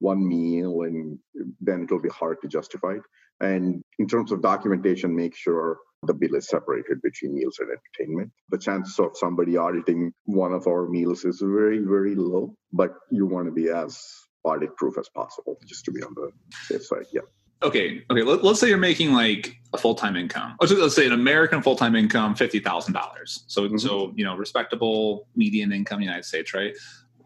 one 0.00 0.26
meal, 0.26 0.82
and 0.82 1.18
then 1.60 1.84
it'll 1.84 2.00
be 2.00 2.08
hard 2.08 2.40
to 2.42 2.48
justify 2.48 2.94
it. 2.94 3.02
And 3.40 3.82
in 3.98 4.06
terms 4.06 4.32
of 4.32 4.42
documentation, 4.42 5.14
make 5.14 5.34
sure 5.36 5.78
the 6.04 6.14
bill 6.14 6.34
is 6.36 6.48
separated 6.48 7.02
between 7.02 7.34
meals 7.34 7.58
and 7.58 7.70
entertainment. 7.70 8.30
The 8.50 8.58
chances 8.58 8.98
of 8.98 9.16
somebody 9.16 9.56
auditing 9.56 10.12
one 10.24 10.52
of 10.52 10.66
our 10.66 10.88
meals 10.88 11.24
is 11.24 11.40
very, 11.40 11.78
very 11.78 12.14
low, 12.14 12.54
but 12.72 12.94
you 13.10 13.26
want 13.26 13.46
to 13.46 13.52
be 13.52 13.68
as 13.68 14.00
audit 14.44 14.76
proof 14.76 14.96
as 14.98 15.08
possible 15.08 15.58
just 15.66 15.84
to 15.86 15.90
be 15.90 16.02
on 16.02 16.14
the 16.14 16.30
safe 16.66 16.84
side. 16.84 17.06
Yeah. 17.12 17.22
Okay. 17.62 18.04
Okay. 18.10 18.22
Let, 18.22 18.44
us 18.44 18.60
say 18.60 18.68
you're 18.68 18.78
making 18.78 19.12
like 19.12 19.56
a 19.72 19.78
full 19.78 19.96
time 19.96 20.14
income. 20.14 20.56
Let's, 20.60 20.72
let's 20.72 20.94
say 20.94 21.06
an 21.06 21.12
American 21.12 21.62
full 21.62 21.74
time 21.74 21.96
income, 21.96 22.36
fifty 22.36 22.60
thousand 22.60 22.94
dollars. 22.94 23.42
So, 23.48 23.62
mm-hmm. 23.62 23.78
so 23.78 24.12
you 24.14 24.24
know, 24.24 24.36
respectable 24.36 25.26
median 25.34 25.72
income 25.72 25.96
in 25.96 26.00
the 26.00 26.04
United 26.06 26.24
States, 26.24 26.54
right? 26.54 26.72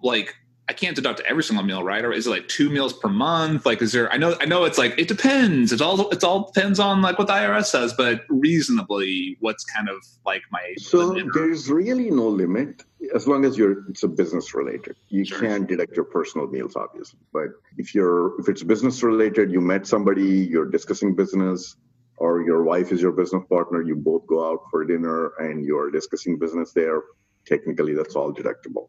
Like, 0.02 0.34
I 0.68 0.72
can't 0.74 0.94
deduct 0.94 1.20
every 1.20 1.42
single 1.42 1.64
meal, 1.64 1.82
right? 1.82 2.04
Or 2.04 2.12
is 2.12 2.26
it 2.26 2.30
like 2.30 2.46
two 2.48 2.70
meals 2.70 2.92
per 2.92 3.08
month? 3.08 3.66
Like, 3.66 3.82
is 3.82 3.92
there? 3.92 4.10
I 4.12 4.16
know, 4.16 4.36
I 4.40 4.44
know, 4.44 4.64
it's 4.64 4.78
like 4.78 4.94
it 4.96 5.08
depends. 5.08 5.72
It's 5.72 5.82
all, 5.82 6.08
it's 6.10 6.22
all 6.22 6.50
depends 6.52 6.78
on 6.78 7.02
like 7.02 7.18
what 7.18 7.26
the 7.26 7.32
IRS 7.32 7.66
says, 7.66 7.92
but 7.92 8.22
reasonably, 8.28 9.36
what's 9.40 9.64
kind 9.64 9.88
of 9.88 9.96
like 10.24 10.42
my. 10.52 10.74
So 10.78 11.16
there's 11.34 11.68
really 11.68 12.10
no 12.10 12.28
limit 12.28 12.84
as 13.14 13.26
long 13.26 13.44
as 13.44 13.58
you're 13.58 13.88
it's 13.88 14.04
a 14.04 14.08
business 14.08 14.54
related. 14.54 14.96
You 15.08 15.24
sure. 15.24 15.40
can't 15.40 15.68
deduct 15.68 15.96
your 15.96 16.04
personal 16.04 16.46
meals, 16.46 16.76
obviously. 16.76 17.18
But 17.32 17.48
if 17.76 17.94
you're 17.94 18.40
if 18.40 18.48
it's 18.48 18.62
business 18.62 19.02
related, 19.02 19.50
you 19.50 19.60
met 19.60 19.86
somebody, 19.86 20.46
you're 20.52 20.70
discussing 20.70 21.14
business, 21.14 21.76
or 22.18 22.42
your 22.42 22.62
wife 22.62 22.92
is 22.92 23.02
your 23.02 23.12
business 23.12 23.42
partner, 23.50 23.82
you 23.82 23.96
both 23.96 24.26
go 24.28 24.48
out 24.48 24.60
for 24.70 24.84
dinner 24.84 25.32
and 25.38 25.64
you're 25.64 25.90
discussing 25.90 26.38
business 26.38 26.72
there 26.72 27.02
technically 27.46 27.94
that's 27.94 28.16
all 28.16 28.32
deductible. 28.32 28.88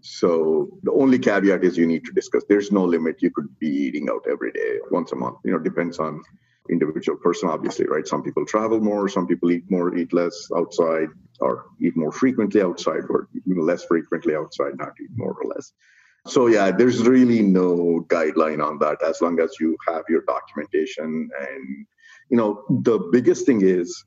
So 0.00 0.78
the 0.82 0.92
only 0.92 1.18
caveat 1.18 1.64
is 1.64 1.76
you 1.76 1.86
need 1.86 2.04
to 2.04 2.12
discuss. 2.12 2.44
There's 2.48 2.70
no 2.72 2.84
limit. 2.84 3.16
You 3.20 3.30
could 3.30 3.58
be 3.58 3.68
eating 3.68 4.08
out 4.10 4.24
every 4.30 4.52
day, 4.52 4.78
once 4.90 5.12
a 5.12 5.16
month. 5.16 5.38
You 5.44 5.52
know, 5.52 5.58
depends 5.58 5.98
on 5.98 6.22
individual 6.70 7.18
person, 7.18 7.48
obviously, 7.48 7.86
right? 7.86 8.06
Some 8.06 8.22
people 8.22 8.44
travel 8.44 8.80
more, 8.80 9.08
some 9.08 9.26
people 9.26 9.50
eat 9.50 9.70
more, 9.70 9.96
eat 9.96 10.12
less 10.12 10.48
outside, 10.56 11.08
or 11.40 11.66
eat 11.80 11.96
more 11.96 12.12
frequently 12.12 12.62
outside, 12.62 13.02
or 13.08 13.28
less 13.46 13.84
frequently 13.84 14.34
outside, 14.34 14.76
not 14.76 14.92
eat 15.00 15.10
more 15.14 15.36
or 15.40 15.48
less. 15.54 15.72
So 16.26 16.48
yeah, 16.48 16.72
there's 16.72 17.06
really 17.06 17.40
no 17.42 18.04
guideline 18.08 18.64
on 18.64 18.78
that 18.80 19.02
as 19.02 19.20
long 19.20 19.38
as 19.40 19.54
you 19.60 19.76
have 19.86 20.02
your 20.08 20.22
documentation. 20.22 21.30
And 21.40 21.86
you 22.30 22.36
know, 22.36 22.64
the 22.68 22.98
biggest 23.12 23.46
thing 23.46 23.62
is 23.62 24.04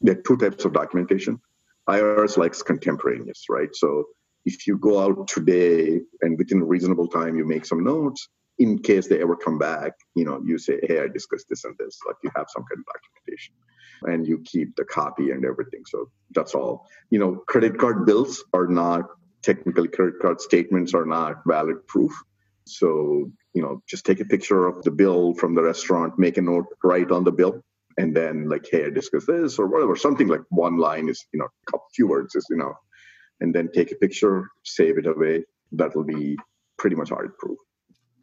there 0.00 0.16
are 0.16 0.22
two 0.22 0.36
types 0.36 0.64
of 0.64 0.72
documentation. 0.72 1.40
IRS 1.88 2.36
likes 2.36 2.62
contemporaneous, 2.62 3.44
right? 3.48 3.74
So 3.74 4.04
if 4.44 4.66
you 4.66 4.78
go 4.78 5.00
out 5.00 5.28
today 5.28 6.00
and 6.22 6.38
within 6.38 6.62
a 6.62 6.64
reasonable 6.64 7.08
time 7.08 7.36
you 7.36 7.44
make 7.44 7.64
some 7.64 7.84
notes, 7.84 8.28
in 8.58 8.78
case 8.78 9.06
they 9.06 9.20
ever 9.20 9.36
come 9.36 9.58
back, 9.58 9.92
you 10.14 10.24
know, 10.24 10.40
you 10.44 10.58
say, 10.58 10.80
hey, 10.82 11.00
I 11.00 11.08
discussed 11.08 11.46
this 11.48 11.64
and 11.64 11.76
this, 11.78 11.98
like 12.06 12.16
you 12.22 12.30
have 12.34 12.46
some 12.48 12.64
kind 12.64 12.80
of 12.80 12.86
documentation 12.86 13.54
and 14.02 14.26
you 14.26 14.38
keep 14.44 14.74
the 14.76 14.84
copy 14.84 15.30
and 15.30 15.44
everything. 15.44 15.82
So 15.86 16.10
that's 16.34 16.54
all. 16.54 16.86
You 17.10 17.18
know, 17.18 17.36
credit 17.46 17.78
card 17.78 18.06
bills 18.06 18.44
are 18.52 18.66
not 18.66 19.10
technically 19.42 19.88
credit 19.88 20.14
card 20.20 20.40
statements 20.40 20.94
are 20.94 21.06
not 21.06 21.42
valid 21.46 21.86
proof. 21.86 22.12
So, 22.64 23.30
you 23.54 23.62
know, 23.62 23.82
just 23.88 24.04
take 24.04 24.20
a 24.20 24.24
picture 24.24 24.66
of 24.66 24.82
the 24.82 24.90
bill 24.90 25.34
from 25.34 25.54
the 25.54 25.62
restaurant, 25.62 26.18
make 26.18 26.36
a 26.36 26.42
note 26.42 26.66
right 26.82 27.10
on 27.10 27.24
the 27.24 27.32
bill, 27.32 27.62
and 27.98 28.14
then 28.14 28.48
like, 28.48 28.66
hey, 28.70 28.86
I 28.86 28.90
discussed 28.90 29.26
this 29.26 29.58
or 29.58 29.66
whatever. 29.66 29.96
Something 29.96 30.28
like 30.28 30.42
one 30.50 30.76
line 30.78 31.08
is, 31.08 31.24
you 31.32 31.40
know, 31.40 31.46
a 31.46 31.70
couple 31.70 31.86
few 31.94 32.06
words 32.08 32.34
is 32.34 32.46
you 32.50 32.56
know 32.56 32.74
And 33.40 33.54
then 33.54 33.70
take 33.72 33.92
a 33.92 33.96
picture, 33.96 34.48
save 34.64 34.98
it 34.98 35.06
away. 35.06 35.44
That'll 35.72 36.04
be 36.04 36.36
pretty 36.78 36.96
much 36.96 37.10
audit 37.10 37.36
proof. 37.38 37.58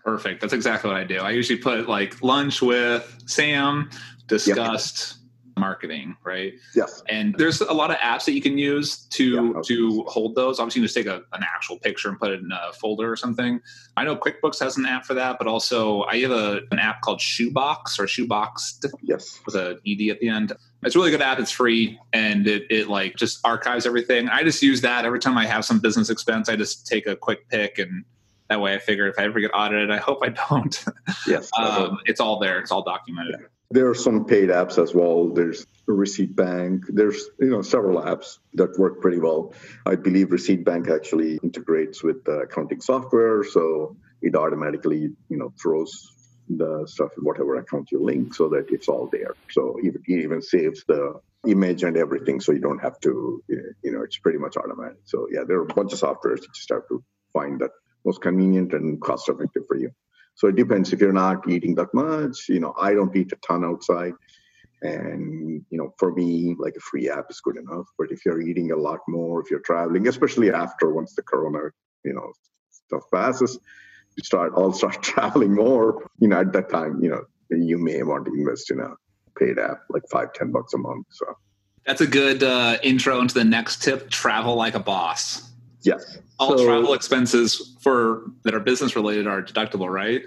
Perfect. 0.04 0.42
That's 0.42 0.54
exactly 0.54 0.90
what 0.90 1.00
I 1.00 1.06
do. 1.06 1.18
I 1.18 1.32
usually 1.32 1.60
put 1.60 1.88
like 1.88 2.22
lunch 2.22 2.62
with 2.62 3.04
Sam, 3.26 3.90
discussed 4.28 5.18
marketing, 5.58 6.16
right? 6.24 6.54
Yes. 6.76 7.04
And 7.10 7.36
there's 7.38 7.62
a 7.62 7.74
lot 7.74 7.92
of 7.92 7.98
apps 7.98 8.26
that 8.26 8.34
you 8.34 8.42
can 8.42 8.58
use 8.58 9.06
to 9.12 9.54
yeah, 9.56 9.62
to 9.66 10.04
hold 10.08 10.36
those. 10.36 10.60
Obviously, 10.60 10.82
you 10.82 10.86
just 10.86 10.96
take 10.96 11.08
a, 11.08 11.24
an 11.34 11.44
actual 11.44 11.78
picture 11.80 12.10
and 12.10 12.20
put 12.20 12.32
it 12.32 12.40
in 12.42 12.52
a 12.52 12.74
folder 12.74 13.12
or 13.12 13.16
something. 13.16 13.60
I 13.96 14.04
know 14.04 14.16
QuickBooks 14.16 14.60
has 14.60 14.78
an 14.78 14.86
app 14.86 15.06
for 15.06 15.14
that, 15.14 15.38
but 15.38 15.48
also 15.48 16.04
I 16.04 16.18
have 16.20 16.32
a, 16.32 16.62
an 16.72 16.80
app 16.80 17.02
called 17.02 17.22
Shoebox 17.22 18.00
or 18.00 18.06
Shoeboxed. 18.06 18.86
Yes. 19.02 19.40
With 19.46 19.56
a 19.56 19.80
ed 19.86 20.12
at 20.12 20.20
the 20.20 20.30
end. 20.30 20.54
It's 20.84 20.96
a 20.96 21.00
really 21.00 21.12
good 21.12 21.22
app. 21.22 21.40
It's 21.40 21.52
free 21.52 22.00
and 22.12 22.46
it, 22.48 22.64
it 22.70 22.90
like 22.90 23.16
just 23.16 23.40
archives 23.46 23.86
everything. 23.86 24.28
I 24.30 24.44
just 24.44 24.62
use 24.62 24.82
that 24.82 25.06
every 25.06 25.20
time 25.20 25.38
I 25.38 25.46
have 25.46 25.64
some 25.64 25.80
business 25.80 26.10
expense. 26.10 26.50
I 26.50 26.56
just 26.56 26.86
take 26.88 27.08
a 27.08 27.16
quick 27.16 27.48
pick 27.50 27.80
and 27.80 28.04
that 28.50 28.60
way 28.60 28.74
I 28.74 28.80
figure 28.80 29.08
if 29.08 29.18
I 29.18 29.24
ever 29.24 29.40
get 29.40 29.52
audited, 29.54 29.90
I 29.90 29.98
hope 29.98 30.20
I 30.22 30.30
don't. 30.30 30.86
Yes. 31.26 31.50
um, 31.58 32.00
it's 32.06 32.20
all 32.20 32.40
there. 32.40 32.60
It's 32.60 32.72
all 32.72 32.84
documented. 32.84 33.36
Yeah. 33.40 33.48
There 33.74 33.90
are 33.90 33.96
some 33.96 34.26
paid 34.26 34.50
apps 34.50 34.78
as 34.78 34.94
well. 34.94 35.30
There's 35.30 35.66
Receipt 35.88 36.36
Bank. 36.36 36.84
There's 36.90 37.20
you 37.40 37.50
know 37.50 37.64
several 37.64 38.00
apps 38.04 38.38
that 38.54 38.78
work 38.78 39.02
pretty 39.02 39.18
well. 39.18 39.56
I 39.84 39.96
believe 39.96 40.32
Receipt 40.32 40.64
Bank 40.64 40.92
actually 40.92 41.40
integrates 41.42 42.04
with 42.04 42.24
the 42.24 42.38
accounting 42.46 42.82
software, 42.82 43.44
so 43.44 43.98
it 44.22 44.36
automatically 44.36 45.02
you 45.32 45.38
know 45.40 45.52
throws 45.60 45.92
the 46.48 46.86
stuff 46.86 47.10
whatever 47.18 47.56
account 47.56 47.92
you 47.92 48.00
link 48.04 48.36
so 48.36 48.48
that 48.50 48.66
it's 48.70 48.88
all 48.88 49.10
there. 49.12 49.34
So 49.50 49.80
it 49.82 49.96
even 50.08 50.44
saves 50.44 50.84
the 50.88 51.20
image 51.48 51.82
and 51.82 51.98
everything, 51.98 52.42
so 52.42 52.52
you 52.52 52.62
don't 52.62 52.84
have 52.88 53.00
to 53.00 53.44
you 53.50 53.92
know 53.92 54.04
it's 54.04 54.20
pretty 54.20 54.38
much 54.38 54.56
automatic. 54.56 55.00
So 55.06 55.28
yeah, 55.32 55.46
there 55.48 55.58
are 55.58 55.64
a 55.64 55.74
bunch 55.80 55.94
of 55.94 56.00
softwares 56.00 56.42
you 56.44 56.50
just 56.54 56.70
have 56.70 56.88
to 56.90 57.04
find 57.34 57.60
that 57.62 57.72
most 58.06 58.22
convenient 58.22 58.74
and 58.74 59.02
cost 59.02 59.30
effective 59.30 59.64
for 59.68 59.78
you. 59.78 59.90
So 60.36 60.48
it 60.48 60.56
depends 60.56 60.92
if 60.92 61.00
you're 61.00 61.14
not 61.14 61.48
eating 61.50 61.76
that 61.76 61.94
much. 61.94 62.50
You 62.50 62.60
know, 62.60 62.74
I 62.80 62.94
don't 62.94 63.16
eat 63.16 63.32
a 63.32 63.36
ton 63.48 63.64
outside. 63.64 64.14
And, 64.82 65.64
you 65.70 65.78
know, 65.78 65.94
for 65.98 66.14
me, 66.14 66.56
like 66.60 66.76
a 66.76 66.82
free 66.82 67.10
app 67.10 67.28
is 67.30 67.40
good 67.40 67.58
enough. 67.58 67.88
But 67.98 68.12
if 68.12 68.26
you're 68.26 68.42
eating 68.42 68.72
a 68.72 68.76
lot 68.76 69.00
more, 69.08 69.42
if 69.42 69.50
you're 69.50 69.62
traveling, 69.62 70.08
especially 70.08 70.52
after 70.52 70.92
once 70.94 71.16
the 71.16 71.22
corona, 71.22 71.70
you 72.04 72.14
know, 72.14 72.32
stuff 72.70 73.04
passes, 73.14 73.58
you 74.18 74.24
start 74.24 74.54
all 74.54 74.74
start 74.74 75.02
traveling 75.14 75.56
more, 75.56 76.10
you 76.20 76.28
know, 76.28 76.40
at 76.40 76.52
that 76.54 76.70
time, 76.70 77.00
you 77.02 77.10
know, 77.10 77.24
you 77.50 77.78
may 77.78 78.04
want 78.04 78.26
to 78.26 78.34
invest 78.34 78.72
in 78.72 78.80
a 78.80 78.90
paid 79.40 79.58
app, 79.58 79.80
like 79.90 80.04
five, 80.12 80.34
ten 80.34 80.52
bucks 80.52 80.74
a 80.74 80.78
month. 80.78 81.08
So 81.12 81.26
that's 81.86 82.02
a 82.02 82.08
good 82.08 82.44
uh, 82.44 82.78
intro 82.84 83.22
into 83.22 83.36
the 83.36 83.44
next 83.44 83.82
tip 83.84 84.10
travel 84.10 84.56
like 84.56 84.76
a 84.76 84.80
boss. 84.80 85.50
Yes. 85.84 86.18
All 86.40 86.58
so, 86.58 86.66
travel 86.66 86.94
expenses 86.94 87.76
for 87.82 88.24
that 88.44 88.54
are 88.54 88.60
business 88.60 88.96
related 88.96 89.28
are 89.28 89.42
deductible, 89.42 89.90
right? 89.90 90.24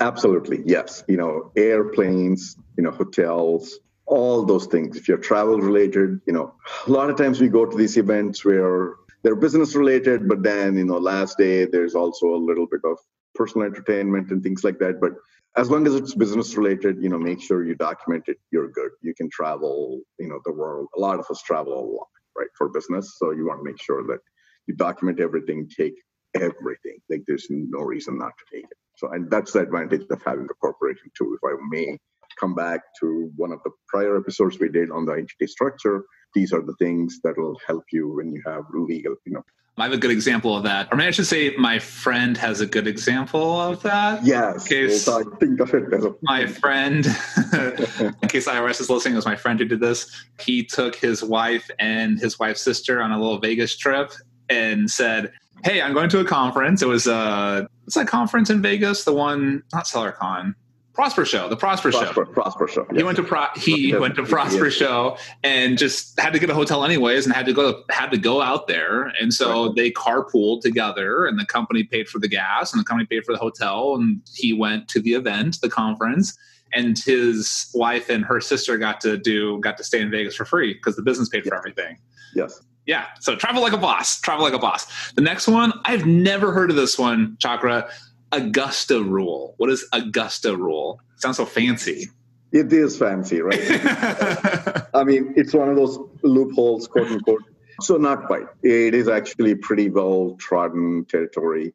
Absolutely. 0.00 0.62
Yes. 0.64 1.02
You 1.08 1.16
know, 1.16 1.50
airplanes, 1.56 2.56
you 2.76 2.84
know, 2.84 2.90
hotels, 2.90 3.78
all 4.06 4.44
those 4.44 4.66
things. 4.66 4.96
If 4.96 5.08
you're 5.08 5.18
travel 5.18 5.60
related, 5.60 6.20
you 6.26 6.32
know, 6.32 6.54
a 6.86 6.90
lot 6.90 7.10
of 7.10 7.16
times 7.16 7.40
we 7.40 7.48
go 7.48 7.66
to 7.66 7.76
these 7.76 7.96
events 7.96 8.44
where 8.44 8.94
they're 9.22 9.34
business 9.34 9.74
related, 9.74 10.28
but 10.28 10.42
then, 10.42 10.76
you 10.76 10.84
know, 10.84 10.98
last 10.98 11.36
day 11.38 11.64
there's 11.64 11.94
also 11.94 12.28
a 12.34 12.36
little 12.36 12.66
bit 12.66 12.80
of 12.84 12.98
personal 13.34 13.66
entertainment 13.66 14.30
and 14.30 14.42
things 14.42 14.62
like 14.62 14.78
that. 14.78 15.00
But 15.00 15.12
as 15.56 15.70
long 15.70 15.86
as 15.86 15.94
it's 15.94 16.14
business 16.14 16.56
related, 16.56 17.02
you 17.02 17.08
know, 17.08 17.18
make 17.18 17.40
sure 17.42 17.64
you 17.64 17.74
document 17.74 18.24
it. 18.28 18.38
You're 18.52 18.68
good. 18.68 18.90
You 19.02 19.14
can 19.14 19.28
travel, 19.30 20.00
you 20.18 20.28
know, 20.28 20.40
the 20.44 20.52
world. 20.52 20.88
A 20.96 21.00
lot 21.00 21.18
of 21.18 21.26
us 21.30 21.42
travel 21.42 21.72
a 21.72 21.84
lot, 21.96 22.08
right, 22.36 22.48
for 22.56 22.68
business. 22.68 23.16
So 23.18 23.32
you 23.32 23.46
want 23.46 23.60
to 23.60 23.64
make 23.64 23.82
sure 23.82 24.04
that 24.04 24.20
you 24.68 24.76
document 24.76 25.18
everything, 25.20 25.68
take 25.68 25.94
everything. 26.34 26.98
Like 27.10 27.22
there's 27.26 27.46
no 27.50 27.80
reason 27.80 28.18
not 28.18 28.32
to 28.38 28.56
take 28.56 28.64
it. 28.64 28.76
So, 28.96 29.10
and 29.12 29.30
that's 29.30 29.52
the 29.52 29.60
advantage 29.60 30.02
of 30.10 30.22
having 30.24 30.44
a 30.44 30.54
corporation 30.54 31.10
too. 31.16 31.36
If 31.40 31.48
I 31.48 31.56
may 31.70 31.98
come 32.38 32.54
back 32.54 32.80
to 33.00 33.30
one 33.36 33.52
of 33.52 33.60
the 33.64 33.70
prior 33.88 34.18
episodes 34.18 34.58
we 34.58 34.68
did 34.68 34.90
on 34.90 35.06
the 35.06 35.12
entity 35.12 35.46
structure, 35.46 36.04
these 36.34 36.52
are 36.52 36.62
the 36.62 36.74
things 36.78 37.20
that 37.24 37.36
will 37.38 37.58
help 37.66 37.84
you 37.92 38.14
when 38.14 38.32
you 38.32 38.42
have 38.46 38.64
legal, 38.72 39.14
you 39.24 39.32
know. 39.32 39.42
I 39.78 39.84
have 39.84 39.92
a 39.92 39.96
good 39.96 40.10
example 40.10 40.56
of 40.56 40.64
that. 40.64 40.88
Or 40.90 40.96
maybe 40.96 41.06
I 41.06 41.10
should 41.12 41.26
say 41.26 41.54
my 41.56 41.78
friend 41.78 42.36
has 42.36 42.60
a 42.60 42.66
good 42.66 42.88
example 42.88 43.60
of 43.60 43.80
that. 43.82 44.24
Yes. 44.24 44.66
Case 44.66 45.06
we'll 45.06 45.36
think 45.36 45.60
of 45.60 45.72
it 45.72 45.84
my 46.22 46.46
friend, 46.48 47.06
in 47.52 48.28
case 48.28 48.48
IRS 48.48 48.80
is 48.80 48.90
listening, 48.90 49.14
it 49.14 49.18
was 49.18 49.24
my 49.24 49.36
friend 49.36 49.60
who 49.60 49.66
did 49.66 49.78
this. 49.78 50.10
He 50.40 50.64
took 50.64 50.96
his 50.96 51.22
wife 51.22 51.70
and 51.78 52.18
his 52.18 52.40
wife's 52.40 52.60
sister 52.60 53.00
on 53.00 53.12
a 53.12 53.20
little 53.20 53.38
Vegas 53.38 53.76
trip 53.76 54.10
and 54.48 54.90
said, 54.90 55.32
"Hey, 55.64 55.80
I'm 55.80 55.94
going 55.94 56.08
to 56.10 56.20
a 56.20 56.24
conference. 56.24 56.82
It 56.82 56.88
was 56.88 57.06
uh, 57.06 57.66
what's 57.84 57.94
that 57.94 58.08
conference 58.08 58.50
in 58.50 58.62
Vegas? 58.62 59.04
The 59.04 59.12
one, 59.12 59.62
not 59.72 59.84
SellerCon, 59.84 60.54
Prosper 60.98 61.24
Show, 61.24 61.48
the 61.48 61.56
Prosper, 61.56 61.92
Prosper 61.92 62.26
Show. 62.26 62.32
Prosper 62.32 62.66
Show. 62.66 62.86
He 62.92 63.04
went 63.04 63.14
to 63.18 63.22
Pro- 63.22 63.46
he 63.54 63.94
went 63.94 64.16
to 64.16 64.24
Prosper 64.24 64.68
Show 64.68 65.16
and 65.44 65.78
just 65.78 66.18
had 66.18 66.32
to 66.32 66.40
get 66.40 66.50
a 66.50 66.54
hotel 66.54 66.84
anyways, 66.84 67.24
and 67.24 67.32
had 67.32 67.46
to 67.46 67.52
go 67.52 67.84
had 67.88 68.10
to 68.10 68.18
go 68.18 68.42
out 68.42 68.66
there. 68.66 69.12
And 69.20 69.32
so 69.32 69.66
right. 69.66 69.76
they 69.76 69.90
carpooled 69.92 70.62
together, 70.62 71.26
and 71.26 71.38
the 71.38 71.46
company 71.46 71.84
paid 71.84 72.08
for 72.08 72.18
the 72.18 72.26
gas, 72.26 72.72
and 72.72 72.80
the 72.80 72.84
company 72.84 73.06
paid 73.06 73.24
for 73.24 73.32
the 73.32 73.38
hotel, 73.38 73.94
and 73.94 74.20
he 74.34 74.52
went 74.52 74.88
to 74.88 75.00
the 75.00 75.14
event, 75.14 75.60
the 75.62 75.70
conference. 75.70 76.36
And 76.72 76.98
his 76.98 77.70
wife 77.74 78.10
and 78.10 78.24
her 78.24 78.40
sister 78.40 78.76
got 78.76 79.00
to 79.02 79.16
do 79.16 79.60
got 79.60 79.76
to 79.76 79.84
stay 79.84 80.00
in 80.00 80.10
Vegas 80.10 80.34
for 80.34 80.44
free 80.44 80.74
because 80.74 80.96
the 80.96 81.02
business 81.02 81.28
paid 81.28 81.44
for 81.44 81.54
everything. 81.54 81.96
Yes. 82.34 82.60
Yeah. 82.88 83.04
So 83.20 83.36
travel 83.36 83.60
like 83.60 83.74
a 83.74 83.78
boss. 83.78 84.18
Travel 84.18 84.42
like 84.42 84.54
a 84.54 84.58
boss. 84.58 85.12
The 85.12 85.20
next 85.20 85.46
one, 85.46 85.74
I've 85.84 86.06
never 86.06 86.52
heard 86.52 86.70
of 86.70 86.76
this 86.76 86.98
one, 86.98 87.36
Chakra. 87.38 87.90
Augusta 88.32 89.02
rule. 89.02 89.54
What 89.58 89.68
is 89.70 89.86
Augusta 89.92 90.56
rule? 90.56 91.00
It 91.14 91.20
sounds 91.20 91.36
so 91.36 91.44
fancy. 91.44 92.08
It 92.50 92.72
is 92.72 92.98
fancy, 92.98 93.42
right? 93.42 93.60
I 94.94 95.04
mean, 95.04 95.34
it's 95.36 95.52
one 95.52 95.68
of 95.68 95.76
those 95.76 95.98
loopholes, 96.22 96.88
quote 96.88 97.08
unquote. 97.08 97.42
So 97.82 97.98
not 97.98 98.26
quite. 98.26 98.46
It 98.62 98.94
is 98.94 99.06
actually 99.06 99.54
pretty 99.54 99.90
well 99.90 100.36
trodden 100.38 101.04
territory. 101.04 101.74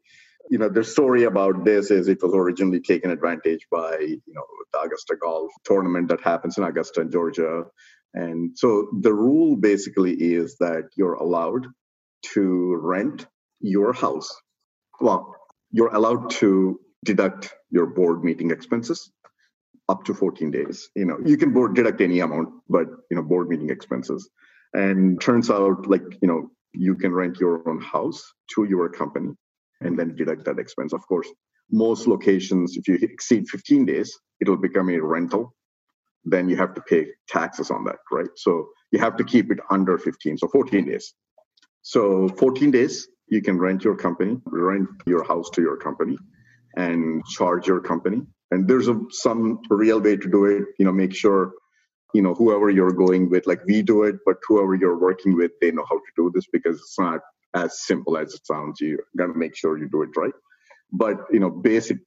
You 0.49 0.57
know, 0.57 0.67
the 0.67 0.83
story 0.83 1.25
about 1.25 1.63
this 1.63 1.91
is 1.91 2.07
it 2.07 2.23
was 2.23 2.33
originally 2.33 2.81
taken 2.81 3.11
advantage 3.11 3.67
by, 3.71 3.97
you 3.99 4.33
know, 4.33 4.45
the 4.73 4.79
Augusta 4.79 5.15
Golf 5.15 5.51
tournament 5.63 6.07
that 6.07 6.21
happens 6.21 6.57
in 6.57 6.63
Augusta, 6.63 7.05
Georgia. 7.05 7.65
And 8.13 8.57
so 8.57 8.89
the 9.01 9.13
rule 9.13 9.55
basically 9.55 10.13
is 10.13 10.57
that 10.59 10.89
you're 10.95 11.15
allowed 11.15 11.67
to 12.33 12.79
rent 12.81 13.25
your 13.59 13.93
house. 13.93 14.29
Well, 15.01 15.35
you're 15.71 15.93
allowed 15.93 16.29
to 16.31 16.79
deduct 17.03 17.53
your 17.69 17.87
board 17.87 18.23
meeting 18.23 18.51
expenses 18.51 19.11
up 19.89 20.05
to 20.05 20.13
14 20.13 20.51
days. 20.51 20.89
You 20.95 21.05
know, 21.05 21.17
you 21.25 21.37
can 21.37 21.53
board 21.53 21.75
deduct 21.75 22.01
any 22.01 22.19
amount, 22.19 22.49
but 22.69 22.87
you 23.09 23.17
know, 23.17 23.23
board 23.23 23.49
meeting 23.49 23.69
expenses. 23.69 24.29
And 24.73 25.19
turns 25.19 25.49
out 25.49 25.87
like, 25.87 26.03
you 26.21 26.27
know, 26.27 26.49
you 26.73 26.95
can 26.95 27.11
rent 27.11 27.39
your 27.39 27.67
own 27.67 27.81
house 27.81 28.23
to 28.55 28.63
your 28.63 28.89
company 28.89 29.31
and 29.81 29.97
then 29.97 30.15
deduct 30.15 30.45
that 30.45 30.59
expense. 30.59 30.93
Of 30.93 31.05
course, 31.07 31.27
most 31.71 32.07
locations, 32.07 32.77
if 32.77 32.87
you 32.87 32.97
exceed 33.01 33.47
15 33.49 33.85
days, 33.85 34.17
it'll 34.39 34.57
become 34.57 34.89
a 34.89 34.99
rental. 34.99 35.53
Then 36.25 36.49
you 36.49 36.55
have 36.57 36.73
to 36.75 36.81
pay 36.81 37.07
taxes 37.27 37.69
on 37.69 37.83
that, 37.85 37.97
right? 38.11 38.29
So 38.35 38.69
you 38.91 38.99
have 38.99 39.17
to 39.17 39.23
keep 39.23 39.51
it 39.51 39.59
under 39.69 39.97
15, 39.97 40.37
so 40.37 40.47
14 40.47 40.85
days. 40.85 41.13
So 41.81 42.29
14 42.29 42.71
days, 42.71 43.07
you 43.27 43.41
can 43.41 43.59
rent 43.59 43.83
your 43.83 43.95
company, 43.95 44.39
rent 44.45 44.87
your 45.05 45.23
house 45.23 45.49
to 45.51 45.61
your 45.61 45.77
company, 45.77 46.17
and 46.77 47.23
charge 47.25 47.67
your 47.67 47.81
company. 47.81 48.21
And 48.51 48.67
there's 48.67 48.87
a, 48.87 48.99
some 49.09 49.59
real 49.69 49.99
way 49.99 50.15
to 50.15 50.29
do 50.29 50.45
it. 50.45 50.63
You 50.79 50.85
know, 50.85 50.91
make 50.91 51.13
sure 51.13 51.53
you 52.13 52.21
know 52.21 52.35
whoever 52.35 52.69
you're 52.69 52.91
going 52.91 53.29
with, 53.29 53.47
like 53.47 53.65
we 53.65 53.81
do 53.81 54.03
it, 54.03 54.15
but 54.25 54.37
whoever 54.47 54.75
you're 54.75 54.99
working 54.99 55.35
with, 55.35 55.51
they 55.59 55.71
know 55.71 55.85
how 55.89 55.97
to 55.97 56.11
do 56.15 56.31
this 56.33 56.45
because 56.53 56.77
it's 56.77 56.99
not 56.99 57.21
as 57.55 57.83
simple 57.83 58.17
as 58.17 58.33
it 58.33 58.45
sounds. 58.45 58.79
You 58.79 58.99
gotta 59.17 59.33
make 59.33 59.55
sure 59.55 59.77
you 59.77 59.89
do 59.89 60.03
it 60.03 60.15
right. 60.15 60.33
But 60.91 61.17
you 61.31 61.39
know, 61.39 61.49
basic 61.49 61.97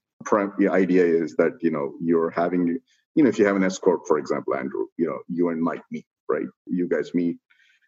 the 0.58 0.68
idea 0.70 1.04
is 1.04 1.36
that 1.36 1.52
you 1.60 1.70
know 1.70 1.94
you're 2.00 2.30
having 2.30 2.78
you 3.16 3.22
know 3.22 3.28
if 3.28 3.38
you 3.38 3.46
have 3.46 3.56
an 3.56 3.64
S 3.64 3.78
corp, 3.78 4.02
for 4.06 4.18
example, 4.18 4.54
Andrew, 4.54 4.86
you 4.96 5.06
know 5.06 5.18
you 5.28 5.48
and 5.48 5.60
Mike 5.60 5.82
meet, 5.90 6.06
right? 6.28 6.46
You 6.66 6.88
guys 6.88 7.12
meet. 7.14 7.38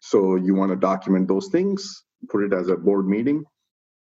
So 0.01 0.35
you 0.35 0.55
want 0.55 0.71
to 0.71 0.75
document 0.75 1.27
those 1.27 1.47
things, 1.47 2.03
put 2.29 2.43
it 2.43 2.51
as 2.53 2.67
a 2.69 2.75
board 2.75 3.07
meeting, 3.07 3.43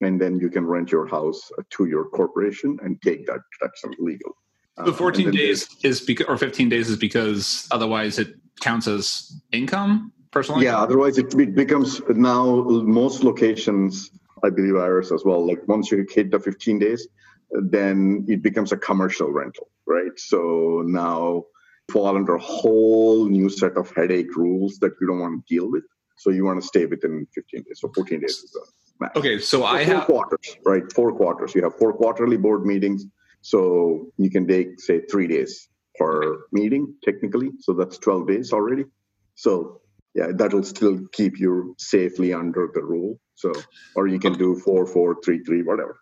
and 0.02 0.20
then 0.20 0.40
you 0.40 0.50
can 0.50 0.66
rent 0.66 0.92
your 0.92 1.06
house 1.06 1.52
to 1.72 1.86
your 1.86 2.06
corporation 2.10 2.78
and 2.82 3.00
take 3.02 3.28
that 3.28 3.40
deduction 3.60 3.94
legal. 4.00 4.32
The 4.78 4.94
14 4.94 5.28
uh, 5.28 5.32
days 5.32 5.68
is 5.84 6.02
because, 6.02 6.28
or 6.28 6.38
15 6.38 6.70
days 6.70 6.90
is 6.90 6.98
because 6.98 7.68
otherwise 7.72 8.20
it 8.20 8.36
counts 8.62 8.88
as 8.88 9.42
income 9.52 10.14
personally. 10.32 10.66
Yeah, 10.66 10.78
otherwise 10.78 11.18
it, 11.18 11.34
it 11.34 11.56
becomes 11.56 12.00
now 12.10 12.46
most 12.46 13.24
locations, 13.24 14.12
I 14.44 14.52
believe 14.52 14.74
IRS 14.74 15.14
as 15.14 15.26
well. 15.26 15.46
Like 15.46 15.68
once 15.68 15.92
you 15.92 16.06
hit 16.10 16.30
the 16.30 16.40
15 16.40 16.78
days, 16.78 17.08
then 17.52 18.26
it 18.28 18.42
becomes 18.42 18.72
a 18.72 18.78
commercial 18.78 19.32
rental, 19.32 19.70
right? 19.86 20.12
So 20.18 20.84
now 20.86 21.46
fall 21.92 22.16
under 22.18 22.36
a 22.36 22.42
whole 22.42 23.28
new 23.28 23.50
set 23.50 23.78
of 23.78 23.92
headache 23.96 24.36
rules 24.36 24.78
that 24.80 24.94
you 25.00 25.08
don't 25.08 25.20
want 25.20 25.46
to 25.46 25.56
deal 25.56 25.72
with. 25.72 25.84
So 26.18 26.32
you 26.32 26.44
want 26.46 26.62
to 26.62 26.68
stay 26.68 26.86
within 26.86 27.28
15 27.34 27.64
days. 27.64 27.80
So 27.80 27.92
14 27.94 28.20
days 28.20 28.32
is 28.32 28.52
the 28.52 28.66
max. 29.00 29.16
Okay, 29.16 29.40
so, 29.40 29.60
so 29.60 29.66
I 29.66 29.86
four 29.86 29.94
have 29.94 30.06
quarters, 30.06 30.58
right? 30.66 30.92
Four 30.94 31.14
quarters. 31.14 31.56
You 31.56 31.64
have 31.64 31.76
four 31.76 31.94
quarterly 31.94 32.38
board 32.38 32.66
meetings. 32.66 33.06
So 33.42 34.08
you 34.18 34.30
can 34.30 34.48
take 34.48 34.80
say 34.80 35.02
three 35.02 35.28
days 35.28 35.70
per 35.96 36.46
meeting 36.52 36.96
technically. 37.04 37.52
So 37.60 37.74
that's 37.74 37.98
12 37.98 38.28
days 38.28 38.52
already. 38.52 38.86
So 39.36 39.82
yeah, 40.16 40.32
that'll 40.34 40.64
still 40.64 41.00
keep 41.12 41.40
you 41.40 41.76
safely 41.78 42.34
under 42.34 42.70
the 42.74 42.82
rule. 42.82 43.20
So 43.36 43.54
or 43.96 44.08
you 44.08 44.20
can 44.20 44.34
oh. 44.34 44.38
do 44.38 44.60
four, 44.60 44.86
four, 44.86 45.18
three, 45.24 45.44
three, 45.44 45.62
whatever. 45.62 46.00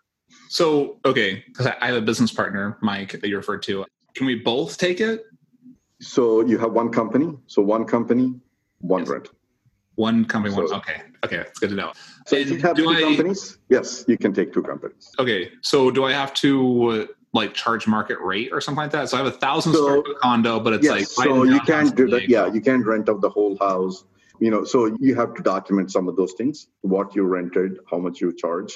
So 0.48 0.98
okay, 1.04 1.44
because 1.46 1.66
I 1.66 1.86
have 1.86 1.96
a 1.96 2.00
business 2.00 2.32
partner, 2.32 2.78
Mike, 2.80 3.12
that 3.12 3.26
you 3.26 3.36
referred 3.36 3.62
to. 3.64 3.84
Can 4.14 4.26
we 4.26 4.36
both 4.36 4.78
take 4.78 5.00
it? 5.00 5.24
So 6.00 6.40
you 6.40 6.58
have 6.58 6.72
one 6.72 6.90
company. 6.90 7.34
So 7.46 7.62
one 7.62 7.84
company, 7.84 8.34
one 8.78 9.02
yes. 9.02 9.08
rent. 9.08 9.28
One 9.96 10.24
company, 10.26 10.54
so, 10.54 10.62
one. 10.62 10.74
Okay, 10.74 11.02
okay, 11.24 11.38
it's 11.38 11.58
good 11.58 11.70
to 11.70 11.76
know. 11.76 11.92
So 12.26 12.36
and 12.36 12.46
if 12.46 12.50
you 12.50 12.58
have 12.60 12.76
two 12.76 12.88
I, 12.88 13.00
companies, 13.00 13.58
yes, 13.70 14.04
you 14.06 14.18
can 14.18 14.34
take 14.34 14.52
two 14.52 14.62
companies. 14.62 15.10
Okay, 15.18 15.52
so 15.62 15.90
do 15.90 16.04
I 16.04 16.12
have 16.12 16.34
to 16.34 16.88
uh, 16.88 17.06
like 17.32 17.54
charge 17.54 17.86
market 17.86 18.18
rate 18.20 18.50
or 18.52 18.60
something 18.60 18.82
like 18.82 18.90
that? 18.92 19.08
So 19.08 19.16
I 19.16 19.24
have 19.24 19.32
a 19.32 19.36
thousand 19.38 19.72
so, 19.72 19.82
square 19.82 20.02
foot 20.02 20.18
condo, 20.20 20.60
but 20.60 20.74
it's 20.74 20.84
yes, 20.84 21.16
like 21.16 21.26
so 21.26 21.44
you 21.44 21.60
can't 21.60 21.94
do 21.96 22.08
that. 22.10 22.28
Yeah, 22.28 22.52
you 22.52 22.60
can't 22.60 22.84
rent 22.84 23.08
out 23.08 23.22
the 23.22 23.30
whole 23.30 23.56
house. 23.58 24.04
You 24.38 24.50
know, 24.50 24.64
so 24.64 24.94
you 25.00 25.14
have 25.14 25.32
to 25.34 25.42
document 25.42 25.90
some 25.90 26.08
of 26.08 26.16
those 26.16 26.34
things: 26.34 26.68
what 26.82 27.16
you 27.16 27.22
rented, 27.22 27.78
how 27.90 27.98
much 27.98 28.20
you 28.20 28.34
charge, 28.36 28.74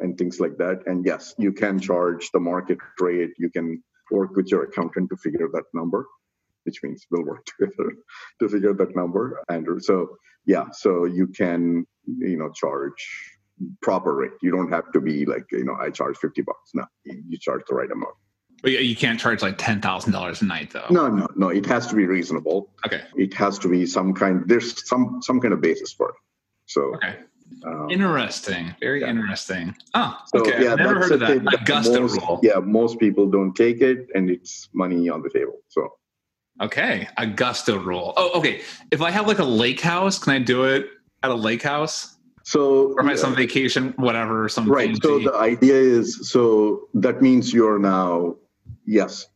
and 0.00 0.16
things 0.18 0.40
like 0.40 0.56
that. 0.58 0.82
And 0.86 1.04
yes, 1.04 1.34
you 1.38 1.52
mm-hmm. 1.52 1.64
can 1.64 1.80
charge 1.80 2.30
the 2.32 2.40
market 2.40 2.78
rate. 3.00 3.30
You 3.38 3.50
can 3.50 3.82
work 4.10 4.36
with 4.36 4.50
your 4.50 4.64
accountant 4.64 5.10
to 5.10 5.16
figure 5.16 5.48
that 5.52 5.64
number 5.72 6.06
which 6.64 6.82
means 6.82 7.06
we'll 7.10 7.24
work 7.24 7.44
together 7.58 7.92
to 8.40 8.48
figure 8.48 8.74
that 8.74 8.96
number, 8.96 9.42
Andrew. 9.48 9.80
So 9.80 10.16
yeah, 10.46 10.64
so 10.72 11.04
you 11.04 11.28
can 11.28 11.86
you 12.06 12.36
know 12.36 12.50
charge 12.50 13.38
proper 13.82 14.14
rate. 14.14 14.32
You 14.42 14.50
don't 14.50 14.70
have 14.70 14.90
to 14.92 15.00
be 15.00 15.24
like 15.24 15.44
you 15.52 15.64
know 15.64 15.76
I 15.80 15.90
charge 15.90 16.16
fifty 16.16 16.42
bucks. 16.42 16.70
No, 16.74 16.84
you 17.04 17.38
charge 17.38 17.62
the 17.68 17.74
right 17.74 17.90
amount. 17.90 18.14
But 18.62 18.72
you 18.72 18.96
can't 18.96 19.20
charge 19.20 19.42
like 19.42 19.58
ten 19.58 19.80
thousand 19.80 20.12
dollars 20.12 20.42
a 20.42 20.46
night, 20.46 20.70
though. 20.70 20.86
No, 20.90 21.08
no, 21.08 21.28
no. 21.36 21.48
It 21.48 21.66
has 21.66 21.86
to 21.88 21.94
be 21.94 22.06
reasonable. 22.06 22.72
Okay. 22.86 23.02
It 23.16 23.34
has 23.34 23.58
to 23.60 23.68
be 23.68 23.84
some 23.86 24.14
kind. 24.14 24.44
There's 24.46 24.88
some 24.88 25.20
some 25.22 25.40
kind 25.40 25.52
of 25.52 25.60
basis 25.60 25.92
for 25.92 26.10
it. 26.10 26.14
So. 26.66 26.94
Okay. 26.96 27.16
Um, 27.64 27.90
interesting. 27.90 28.74
Very 28.80 29.02
yeah. 29.02 29.10
interesting. 29.10 29.74
Oh, 29.94 30.18
okay. 30.34 30.64
Yeah, 30.64 30.72
I've 30.72 30.78
never 30.78 31.00
heard 31.00 31.12
of 31.12 31.20
that. 31.20 31.60
Augusta 31.60 32.00
most, 32.00 32.20
rule. 32.20 32.40
Yeah, 32.42 32.58
most 32.58 32.98
people 32.98 33.30
don't 33.30 33.54
take 33.54 33.80
it, 33.80 34.08
and 34.14 34.30
it's 34.30 34.68
money 34.72 35.08
on 35.08 35.22
the 35.22 35.30
table. 35.30 35.60
So 35.68 35.92
Okay, 36.60 37.08
Augusta 37.16 37.78
rule. 37.78 38.12
Oh, 38.16 38.38
okay. 38.38 38.60
If 38.92 39.02
I 39.02 39.10
have 39.10 39.26
like 39.26 39.40
a 39.40 39.44
lake 39.44 39.80
house, 39.80 40.18
can 40.18 40.34
I 40.34 40.38
do 40.38 40.64
it 40.64 40.86
at 41.22 41.30
a 41.30 41.34
lake 41.34 41.62
house? 41.62 42.16
So, 42.44 42.92
or 42.92 43.00
am 43.00 43.08
I 43.08 43.16
some 43.16 43.34
vacation, 43.34 43.94
whatever? 43.96 44.48
Some 44.48 44.68
right. 44.70 44.96
So 45.02 45.18
the 45.18 45.34
idea 45.34 45.74
is, 45.74 46.30
so 46.30 46.88
that 46.94 47.22
means 47.22 47.52
you're 47.52 47.78
now, 47.78 48.36
yes, 48.86 49.26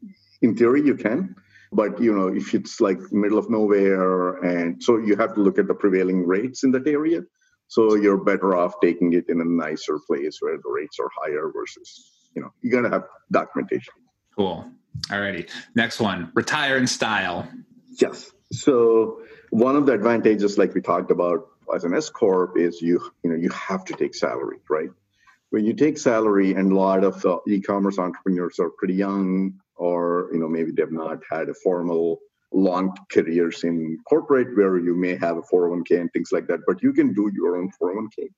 in 0.42 0.54
theory 0.54 0.82
you 0.84 0.94
can, 0.94 1.34
but 1.72 2.00
you 2.00 2.14
know, 2.14 2.28
if 2.28 2.54
it's 2.54 2.80
like 2.80 3.00
middle 3.10 3.38
of 3.38 3.50
nowhere, 3.50 4.34
and 4.44 4.80
so 4.82 4.98
you 4.98 5.16
have 5.16 5.34
to 5.34 5.40
look 5.40 5.58
at 5.58 5.66
the 5.66 5.74
prevailing 5.74 6.24
rates 6.24 6.62
in 6.62 6.70
that 6.72 6.86
area. 6.86 7.22
So 7.68 7.94
you're 7.94 8.16
better 8.16 8.56
off 8.56 8.74
taking 8.82 9.12
it 9.12 9.26
in 9.28 9.40
a 9.40 9.44
nicer 9.44 9.98
place 10.06 10.38
where 10.40 10.56
the 10.56 10.70
rates 10.70 10.98
are 10.98 11.10
higher 11.14 11.50
versus, 11.54 12.10
you 12.34 12.42
know, 12.42 12.52
you 12.62 12.70
gotta 12.70 12.88
have 12.88 13.04
documentation. 13.30 13.92
Cool. 14.36 14.70
Alrighty. 15.08 15.50
Next 15.74 16.00
one. 16.00 16.30
Retire 16.34 16.76
in 16.76 16.86
style. 16.86 17.48
Yes. 18.00 18.30
So 18.52 19.20
one 19.50 19.76
of 19.76 19.86
the 19.86 19.92
advantages, 19.92 20.58
like 20.58 20.74
we 20.74 20.80
talked 20.80 21.10
about 21.10 21.48
as 21.74 21.84
an 21.84 21.94
S 21.94 22.08
corp, 22.08 22.56
is 22.56 22.80
you 22.80 23.00
you 23.22 23.30
know 23.30 23.36
you 23.36 23.50
have 23.50 23.84
to 23.86 23.94
take 23.94 24.14
salary, 24.14 24.58
right? 24.68 24.90
When 25.50 25.64
you 25.64 25.74
take 25.74 25.98
salary, 25.98 26.54
and 26.54 26.72
a 26.72 26.76
lot 26.76 27.04
of 27.04 27.24
uh, 27.24 27.38
e-commerce 27.46 27.98
entrepreneurs 27.98 28.58
are 28.58 28.70
pretty 28.70 28.94
young, 28.94 29.60
or 29.76 30.30
you 30.32 30.38
know 30.38 30.48
maybe 30.48 30.72
they've 30.72 30.90
not 30.90 31.18
had 31.30 31.48
a 31.48 31.54
formal 31.54 32.20
long 32.52 32.96
careers 33.10 33.64
in 33.64 33.98
corporate 34.08 34.56
where 34.56 34.78
you 34.78 34.94
may 34.94 35.16
have 35.16 35.36
a 35.36 35.42
401k 35.42 36.00
and 36.00 36.12
things 36.12 36.30
like 36.32 36.46
that, 36.48 36.60
but 36.66 36.82
you 36.82 36.92
can 36.92 37.12
do 37.12 37.30
your 37.34 37.56
own 37.56 37.70
401k 37.80 38.28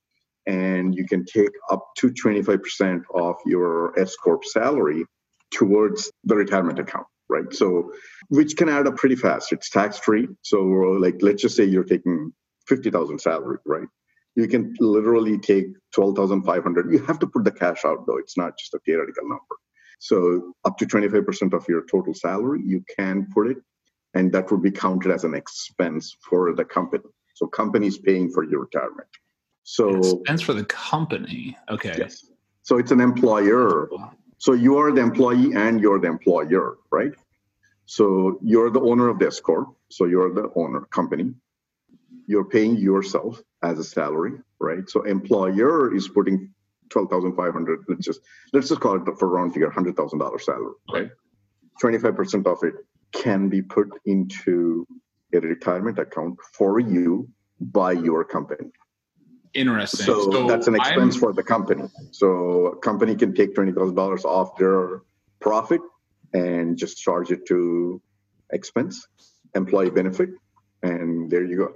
and 0.46 0.94
you 0.94 1.06
can 1.06 1.24
take 1.24 1.50
up 1.70 1.84
to 1.98 2.10
25% 2.10 3.02
of 3.14 3.36
your 3.46 3.98
S 3.98 4.16
corp 4.16 4.44
salary 4.44 5.04
towards 5.52 6.10
the 6.24 6.34
retirement 6.34 6.78
account, 6.78 7.06
right? 7.28 7.52
So, 7.52 7.92
which 8.28 8.56
can 8.56 8.68
add 8.68 8.86
up 8.86 8.96
pretty 8.96 9.16
fast. 9.16 9.52
It's 9.52 9.70
tax 9.70 9.98
free. 9.98 10.28
So, 10.42 10.60
like, 10.60 11.16
let's 11.20 11.42
just 11.42 11.56
say 11.56 11.64
you're 11.64 11.84
taking 11.84 12.32
50,000 12.66 13.18
salary, 13.20 13.58
right? 13.66 13.88
You 14.36 14.46
can 14.48 14.74
literally 14.78 15.38
take 15.38 15.66
12,500. 15.92 16.92
You 16.92 17.04
have 17.04 17.18
to 17.18 17.26
put 17.26 17.44
the 17.44 17.50
cash 17.50 17.84
out 17.84 18.06
though. 18.06 18.18
It's 18.18 18.36
not 18.36 18.56
just 18.58 18.74
a 18.74 18.78
theoretical 18.84 19.28
number. 19.28 19.56
So, 19.98 20.54
up 20.64 20.78
to 20.78 20.86
25% 20.86 21.52
of 21.52 21.66
your 21.68 21.84
total 21.90 22.14
salary, 22.14 22.62
you 22.64 22.82
can 22.96 23.26
put 23.34 23.48
it, 23.48 23.58
and 24.14 24.32
that 24.32 24.50
would 24.50 24.62
be 24.62 24.70
counted 24.70 25.12
as 25.12 25.24
an 25.24 25.34
expense 25.34 26.16
for 26.28 26.54
the 26.54 26.64
company. 26.64 27.04
So, 27.34 27.46
company 27.46 27.86
is 27.86 27.98
paying 27.98 28.30
for 28.30 28.44
your 28.44 28.60
retirement. 28.60 29.08
So, 29.62 29.96
expense 29.96 30.42
for 30.42 30.54
the 30.54 30.64
company. 30.64 31.56
Okay. 31.68 31.94
Yes. 31.98 32.26
So 32.62 32.78
it's 32.78 32.92
an 32.92 33.00
employer 33.00 33.88
so 34.40 34.54
you 34.54 34.78
are 34.78 34.90
the 34.90 35.02
employee 35.02 35.52
and 35.54 35.82
you're 35.82 36.00
the 36.00 36.08
employer, 36.08 36.78
right? 36.90 37.12
So 37.84 38.38
you're 38.42 38.70
the 38.70 38.80
owner 38.80 39.08
of 39.08 39.18
the 39.18 39.26
S 39.26 39.38
corp. 39.38 39.68
So 39.90 40.06
you're 40.06 40.32
the 40.32 40.50
owner 40.56 40.80
company. 40.86 41.34
You're 42.26 42.46
paying 42.46 42.76
yourself 42.76 43.42
as 43.62 43.78
a 43.78 43.84
salary, 43.84 44.32
right? 44.58 44.88
So 44.88 45.02
employer 45.02 45.94
is 45.94 46.08
putting 46.08 46.54
twelve 46.88 47.10
thousand 47.10 47.36
five 47.36 47.52
hundred. 47.52 47.84
Let's 47.86 48.06
just 48.06 48.20
let's 48.54 48.70
just 48.70 48.80
call 48.80 48.96
it 48.96 49.18
for 49.18 49.28
round 49.28 49.52
figure, 49.52 49.68
hundred 49.68 49.94
thousand 49.94 50.20
dollars 50.20 50.46
salary, 50.46 50.72
right? 50.90 51.10
Twenty 51.78 51.98
five 51.98 52.16
percent 52.16 52.46
of 52.46 52.58
it 52.62 52.74
can 53.12 53.48
be 53.48 53.62
put 53.62 53.88
into 54.06 54.86
a 55.34 55.40
retirement 55.40 55.98
account 55.98 56.36
for 56.54 56.80
you 56.80 57.28
by 57.60 57.92
your 57.92 58.24
company. 58.24 58.68
Interesting. 59.54 60.06
So, 60.06 60.46
that's 60.46 60.68
an 60.68 60.76
expense 60.76 61.14
I'm- 61.14 61.20
for 61.20 61.32
the 61.32 61.42
company. 61.42 61.88
So 62.12 62.66
a 62.66 62.76
company 62.76 63.16
can 63.16 63.34
take 63.34 63.54
twenty 63.54 63.72
thousand 63.72 63.96
dollars 63.96 64.24
off 64.24 64.56
their 64.56 65.02
profit 65.40 65.80
and 66.32 66.76
just 66.76 66.98
charge 66.98 67.32
it 67.32 67.46
to 67.46 68.00
expense, 68.52 69.06
employee 69.54 69.90
benefit, 69.90 70.30
and 70.82 71.28
there 71.30 71.44
you 71.44 71.56
go. 71.56 71.72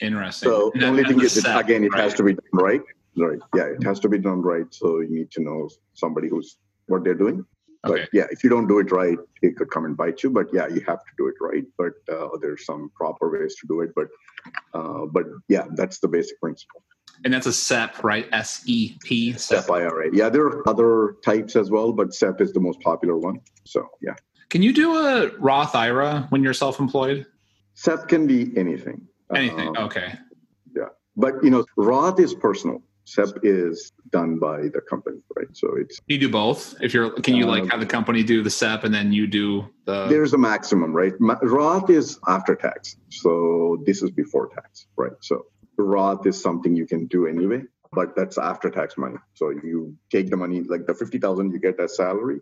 Interesting. 0.00 0.48
So 0.48 0.70
And 0.72 0.82
the 0.82 0.86
only 0.86 1.04
thing 1.04 1.20
is, 1.20 1.36
it, 1.36 1.44
again, 1.46 1.84
it 1.84 1.94
has 1.94 2.14
to 2.14 2.22
be 2.22 2.34
done 2.34 2.44
right. 2.52 2.82
Right. 3.16 3.40
Yeah, 3.54 3.64
it 3.64 3.82
has 3.82 3.98
to 4.00 4.08
be 4.08 4.18
done 4.18 4.40
right. 4.42 4.72
So 4.72 5.00
you 5.00 5.10
need 5.10 5.30
to 5.32 5.42
know 5.42 5.68
somebody 5.94 6.28
who's 6.28 6.56
what 6.86 7.04
they're 7.04 7.14
doing. 7.14 7.44
But 7.82 7.92
Okay. 7.92 8.08
yeah, 8.12 8.26
if 8.30 8.42
you 8.42 8.50
don't 8.50 8.66
do 8.66 8.78
it 8.80 8.90
right, 8.90 9.18
it 9.42 9.56
could 9.56 9.70
come 9.70 9.84
and 9.84 9.96
bite 9.96 10.22
you. 10.22 10.30
But 10.30 10.46
yeah, 10.52 10.66
you 10.66 10.80
have 10.86 10.98
to 10.98 11.12
do 11.16 11.28
it 11.28 11.34
right. 11.40 11.64
But 11.76 11.92
uh, 12.12 12.28
there's 12.40 12.64
some 12.64 12.90
proper 12.94 13.30
ways 13.30 13.54
to 13.60 13.66
do 13.66 13.80
it. 13.82 13.90
But 13.94 14.08
uh, 14.74 15.06
but 15.06 15.24
yeah, 15.48 15.64
that's 15.74 15.98
the 16.00 16.08
basic 16.08 16.40
principle. 16.40 16.82
And 17.24 17.32
that's 17.34 17.46
a 17.46 17.52
SEP, 17.52 18.02
right? 18.04 18.28
S 18.32 18.62
E 18.66 18.96
P. 19.02 19.32
SEP 19.32 19.70
IRA. 19.70 20.10
Yeah, 20.12 20.28
there 20.28 20.44
are 20.46 20.68
other 20.68 21.16
types 21.24 21.56
as 21.56 21.70
well, 21.70 21.92
but 21.92 22.14
SEP 22.14 22.40
is 22.40 22.52
the 22.52 22.60
most 22.60 22.80
popular 22.80 23.16
one. 23.16 23.40
So 23.64 23.86
yeah, 24.00 24.14
Can 24.50 24.62
you 24.62 24.72
do 24.72 24.96
a 24.96 25.28
Roth 25.38 25.74
IRA 25.74 26.26
when 26.30 26.42
you're 26.42 26.54
self-employed? 26.54 27.26
SEP 27.74 28.08
can 28.08 28.26
be 28.26 28.56
anything. 28.56 29.06
Anything? 29.34 29.68
Um, 29.68 29.84
okay. 29.86 30.14
Yeah, 30.76 30.88
but 31.16 31.34
you 31.44 31.50
know, 31.50 31.64
Roth 31.76 32.18
is 32.18 32.34
personal. 32.34 32.82
SEP 33.08 33.38
is 33.42 33.92
done 34.10 34.38
by 34.38 34.62
the 34.74 34.82
company, 34.88 35.18
right? 35.36 35.48
So 35.54 35.74
it's 35.76 35.98
You 36.06 36.18
do 36.18 36.28
both. 36.28 36.74
If 36.80 36.92
you're, 36.94 37.10
can 37.10 37.34
you 37.36 37.46
like 37.46 37.62
Um, 37.64 37.68
have 37.70 37.80
the 37.80 37.86
company 37.86 38.22
do 38.22 38.42
the 38.42 38.50
SEP 38.50 38.84
and 38.84 38.94
then 38.94 39.12
you 39.12 39.26
do 39.26 39.64
the? 39.86 40.06
there's 40.08 40.34
a 40.34 40.38
maximum, 40.38 40.92
right? 40.92 41.14
Roth 41.42 41.88
is 41.90 42.18
after 42.26 42.54
tax, 42.54 42.96
so 43.08 43.82
this 43.86 44.02
is 44.02 44.10
before 44.10 44.48
tax, 44.48 44.86
right? 44.96 45.12
So 45.20 45.46
Roth 45.78 46.26
is 46.26 46.40
something 46.40 46.76
you 46.76 46.86
can 46.86 47.06
do 47.06 47.26
anyway, 47.26 47.62
but 47.92 48.14
that's 48.14 48.36
after 48.36 48.68
tax 48.70 48.98
money. 48.98 49.16
So 49.34 49.50
you 49.50 49.96
take 50.10 50.28
the 50.30 50.36
money, 50.36 50.60
like 50.62 50.86
the 50.86 50.94
fifty 50.94 51.18
thousand 51.18 51.52
you 51.52 51.60
get 51.60 51.80
as 51.80 51.96
salary, 51.96 52.40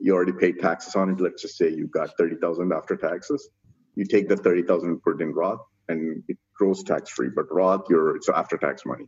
you 0.00 0.14
already 0.14 0.32
paid 0.32 0.60
taxes 0.60 0.94
on 0.96 1.10
it. 1.10 1.20
Let's 1.20 1.40
just 1.42 1.56
say 1.56 1.68
you 1.70 1.86
got 1.86 2.10
thirty 2.18 2.36
thousand 2.36 2.72
after 2.72 2.94
taxes. 2.96 3.48
You 3.94 4.04
take 4.04 4.28
the 4.28 4.36
thirty 4.36 4.62
thousand 4.62 4.90
and 4.90 5.02
put 5.02 5.20
it 5.20 5.22
in 5.22 5.32
Roth, 5.32 5.60
and 5.88 6.22
it 6.28 6.36
grows 6.58 6.82
tax 6.82 7.10
free. 7.10 7.30
But 7.34 7.46
Roth, 7.50 7.84
you're 7.88 8.16
it's 8.16 8.28
after 8.28 8.56
tax 8.58 8.84
money, 8.84 9.06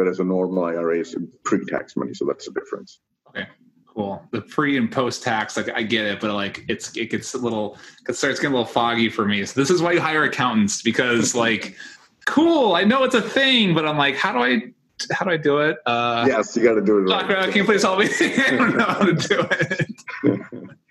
whereas 0.00 0.18
a 0.18 0.24
normal 0.24 0.64
IRA 0.64 1.00
is 1.00 1.14
pre 1.44 1.64
tax 1.66 1.96
money. 1.96 2.14
So 2.14 2.24
that's 2.24 2.46
the 2.46 2.52
difference. 2.52 3.00
Okay, 3.28 3.46
cool. 3.86 4.22
The 4.30 4.40
pre 4.40 4.78
and 4.78 4.90
post 4.90 5.22
tax, 5.22 5.58
like 5.58 5.68
I 5.70 5.82
get 5.82 6.06
it, 6.06 6.20
but 6.20 6.32
like 6.32 6.64
it's 6.68 6.96
it 6.96 7.10
gets 7.10 7.34
a 7.34 7.38
little 7.38 7.76
it 8.08 8.14
starts 8.14 8.40
getting 8.40 8.54
a 8.54 8.58
little 8.58 8.72
foggy 8.72 9.10
for 9.10 9.26
me. 9.26 9.44
So 9.44 9.60
this 9.60 9.68
is 9.68 9.82
why 9.82 9.92
you 9.92 10.00
hire 10.00 10.24
accountants 10.24 10.80
because 10.82 11.34
like, 11.46 11.76
cool, 12.26 12.74
I 12.74 12.84
know 12.84 13.04
it's 13.04 13.14
a 13.14 13.22
thing, 13.22 13.74
but 13.74 13.86
I'm 13.86 13.98
like, 13.98 14.16
how 14.16 14.32
do 14.32 14.38
I 14.38 14.72
how 15.12 15.26
do 15.26 15.32
I 15.32 15.36
do 15.36 15.58
it? 15.58 15.76
Uh, 15.84 16.24
yes, 16.26 16.56
you 16.56 16.62
got 16.62 16.74
to 16.74 16.82
do 16.82 16.98
it 16.98 17.02
right. 17.02 17.48
can 17.48 17.56
you 17.56 17.64
please 17.64 17.82
help 17.82 17.98
me? 17.98 18.06
I 18.20 18.50
don't 18.50 18.76
know 18.76 18.84
how 18.84 19.04
to 19.04 19.14
do 19.14 19.46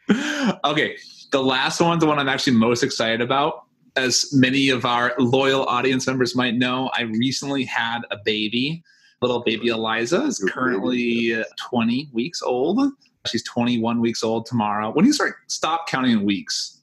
it. 0.09 0.59
okay, 0.65 0.97
the 1.31 1.41
last 1.41 1.79
one, 1.81 1.97
the 1.99 2.05
one 2.05 2.19
I'm 2.19 2.29
actually 2.29 2.53
most 2.53 2.83
excited 2.83 3.21
about. 3.21 3.65
As 3.95 4.29
many 4.33 4.69
of 4.69 4.85
our 4.85 5.13
loyal 5.17 5.65
audience 5.65 6.07
members 6.07 6.35
might 6.35 6.55
know, 6.55 6.89
I 6.93 7.01
recently 7.01 7.65
had 7.65 8.01
a 8.11 8.17
baby. 8.23 8.83
Little 9.21 9.41
baby 9.41 9.67
Eliza 9.67 10.23
is 10.23 10.39
currently 10.49 11.35
uh, 11.35 11.43
20 11.57 12.09
weeks 12.13 12.41
old. 12.41 12.93
She's 13.27 13.43
21 13.43 13.99
weeks 13.99 14.23
old 14.23 14.45
tomorrow. 14.45 14.91
When 14.91 15.03
do 15.03 15.07
you 15.07 15.13
start 15.13 15.35
stop 15.47 15.87
counting 15.87 16.11
in 16.11 16.23
weeks? 16.23 16.79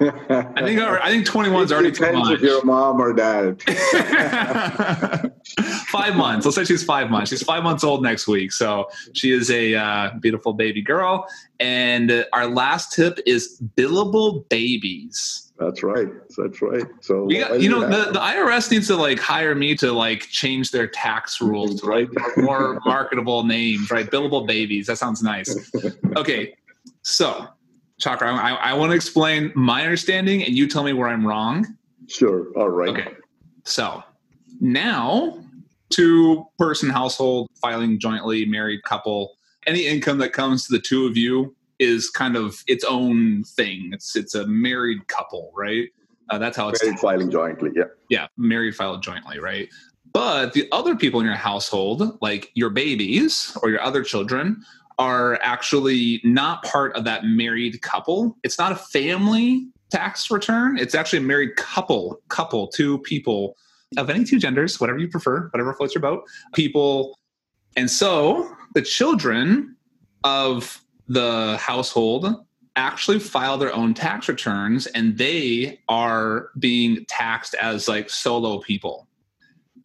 I 0.00 0.62
think 0.62 0.80
I 0.80 1.08
think 1.10 1.26
21 1.26 1.64
is 1.64 1.72
already 1.72 1.90
too 1.90 2.12
much. 2.12 2.32
if 2.32 2.40
you're 2.40 2.60
a 2.60 2.64
mom 2.64 3.00
or 3.00 3.12
dad. 3.12 3.62
five 5.88 6.14
months. 6.14 6.46
Let's 6.46 6.56
say 6.56 6.64
she's 6.64 6.84
five 6.84 7.10
months. 7.10 7.30
She's 7.30 7.42
five 7.42 7.62
months 7.62 7.82
old 7.82 8.02
next 8.02 8.28
week. 8.28 8.52
So 8.52 8.88
she 9.14 9.32
is 9.32 9.50
a 9.50 9.74
uh, 9.74 10.10
beautiful 10.20 10.52
baby 10.52 10.82
girl. 10.82 11.26
And 11.58 12.26
our 12.32 12.46
last 12.46 12.92
tip 12.92 13.18
is 13.26 13.60
billable 13.76 14.48
babies. 14.48 15.47
That's 15.58 15.82
right. 15.82 16.08
That's 16.36 16.62
right. 16.62 16.84
So 17.00 17.24
We 17.24 17.40
got, 17.40 17.60
you 17.60 17.68
know, 17.68 17.80
the, 17.80 18.12
the 18.12 18.18
IRS 18.20 18.70
needs 18.70 18.86
to 18.88 18.96
like 18.96 19.18
hire 19.18 19.56
me 19.56 19.74
to 19.76 19.92
like 19.92 20.20
change 20.22 20.70
their 20.70 20.86
tax 20.86 21.40
rules 21.40 21.80
to 21.80 21.86
like 21.86 22.08
more 22.36 22.80
marketable 22.84 23.42
names, 23.42 23.90
right? 23.90 24.08
Billable 24.08 24.46
babies. 24.46 24.86
That 24.86 24.98
sounds 24.98 25.22
nice. 25.22 25.70
Okay. 26.16 26.54
So, 27.02 27.46
Chakra, 27.98 28.32
I, 28.34 28.54
I 28.54 28.74
want 28.74 28.90
to 28.90 28.96
explain 28.96 29.52
my 29.54 29.82
understanding 29.82 30.42
and 30.44 30.56
you 30.56 30.68
tell 30.68 30.82
me 30.84 30.92
where 30.92 31.08
I'm 31.08 31.26
wrong. 31.26 31.66
Sure. 32.06 32.48
All 32.56 32.68
right. 32.68 32.90
Okay. 32.90 33.12
So 33.64 34.02
now, 34.60 35.38
two 35.90 36.46
person 36.58 36.88
household 36.90 37.50
filing 37.60 37.98
jointly, 37.98 38.46
married 38.46 38.82
couple, 38.84 39.36
any 39.66 39.86
income 39.86 40.18
that 40.18 40.32
comes 40.32 40.66
to 40.66 40.72
the 40.72 40.80
two 40.80 41.06
of 41.06 41.16
you 41.16 41.54
is 41.78 42.10
kind 42.10 42.36
of 42.36 42.62
its 42.66 42.84
own 42.84 43.44
thing. 43.44 43.90
It's 43.92 44.16
it's 44.16 44.34
a 44.34 44.46
married 44.46 45.06
couple, 45.08 45.52
right? 45.54 45.88
Uh, 46.30 46.38
that's 46.38 46.56
how 46.56 46.68
it's 46.68 46.82
Married 46.84 46.98
filing 46.98 47.30
jointly. 47.30 47.70
Yeah. 47.74 47.84
yeah, 48.10 48.26
married 48.36 48.76
filed 48.76 49.02
jointly, 49.02 49.38
right? 49.38 49.68
But 50.12 50.52
the 50.52 50.68
other 50.72 50.94
people 50.94 51.20
in 51.20 51.26
your 51.26 51.34
household, 51.34 52.18
like 52.20 52.50
your 52.54 52.70
babies 52.70 53.56
or 53.62 53.70
your 53.70 53.80
other 53.80 54.02
children, 54.02 54.62
are 54.98 55.38
actually 55.42 56.20
not 56.24 56.62
part 56.64 56.94
of 56.96 57.04
that 57.04 57.24
married 57.24 57.80
couple. 57.82 58.36
It's 58.42 58.58
not 58.58 58.72
a 58.72 58.76
family 58.76 59.68
tax 59.90 60.30
return. 60.30 60.78
It's 60.78 60.94
actually 60.94 61.20
a 61.20 61.22
married 61.22 61.56
couple, 61.56 62.20
couple, 62.28 62.68
two 62.68 62.98
people 62.98 63.56
of 63.96 64.10
any 64.10 64.24
two 64.24 64.38
genders, 64.38 64.80
whatever 64.80 64.98
you 64.98 65.08
prefer, 65.08 65.48
whatever 65.48 65.72
floats 65.72 65.94
your 65.94 66.02
boat, 66.02 66.24
people. 66.52 67.18
And 67.76 67.90
so 67.90 68.50
the 68.74 68.82
children 68.82 69.76
of 70.24 70.82
the 71.08 71.56
household 71.58 72.44
actually 72.76 73.18
file 73.18 73.58
their 73.58 73.74
own 73.74 73.92
tax 73.92 74.28
returns 74.28 74.86
and 74.88 75.18
they 75.18 75.80
are 75.88 76.50
being 76.58 77.04
taxed 77.06 77.54
as 77.54 77.88
like 77.88 78.08
solo 78.08 78.60
people. 78.60 79.08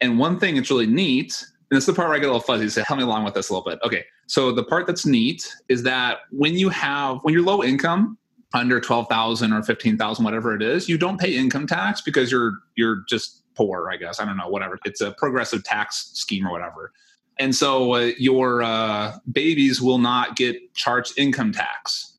And 0.00 0.18
one 0.18 0.38
thing 0.38 0.54
that's 0.54 0.70
really 0.70 0.86
neat, 0.86 1.44
and 1.70 1.76
this 1.76 1.82
is 1.84 1.86
the 1.86 1.94
part 1.94 2.08
where 2.08 2.16
I 2.16 2.20
get 2.20 2.26
a 2.26 2.32
little 2.32 2.40
fuzzy, 2.40 2.68
so 2.68 2.84
help 2.84 2.98
me 2.98 3.04
along 3.04 3.24
with 3.24 3.34
this 3.34 3.48
a 3.48 3.52
little 3.54 3.68
bit. 3.68 3.78
Okay. 3.84 4.04
So 4.26 4.52
the 4.52 4.64
part 4.64 4.86
that's 4.86 5.04
neat 5.04 5.52
is 5.68 5.82
that 5.82 6.18
when 6.30 6.54
you 6.54 6.68
have 6.70 7.18
when 7.22 7.34
you're 7.34 7.42
low 7.42 7.62
income, 7.62 8.16
under 8.54 8.80
12,000 8.80 9.52
or 9.52 9.62
15,000 9.62 10.24
whatever 10.24 10.54
it 10.54 10.62
is, 10.62 10.88
you 10.88 10.96
don't 10.96 11.18
pay 11.18 11.36
income 11.36 11.66
tax 11.66 12.00
because 12.00 12.30
you're 12.30 12.52
you're 12.76 13.04
just 13.08 13.42
poor, 13.54 13.90
I 13.90 13.96
guess. 13.96 14.20
I 14.20 14.24
don't 14.24 14.36
know, 14.36 14.48
whatever. 14.48 14.78
It's 14.84 15.00
a 15.00 15.10
progressive 15.12 15.64
tax 15.64 16.10
scheme 16.14 16.46
or 16.46 16.52
whatever. 16.52 16.92
And 17.38 17.54
so 17.54 17.94
uh, 17.94 18.10
your 18.18 18.62
uh, 18.62 19.16
babies 19.32 19.82
will 19.82 19.98
not 19.98 20.36
get 20.36 20.74
charged 20.74 21.18
income 21.18 21.52
tax. 21.52 22.16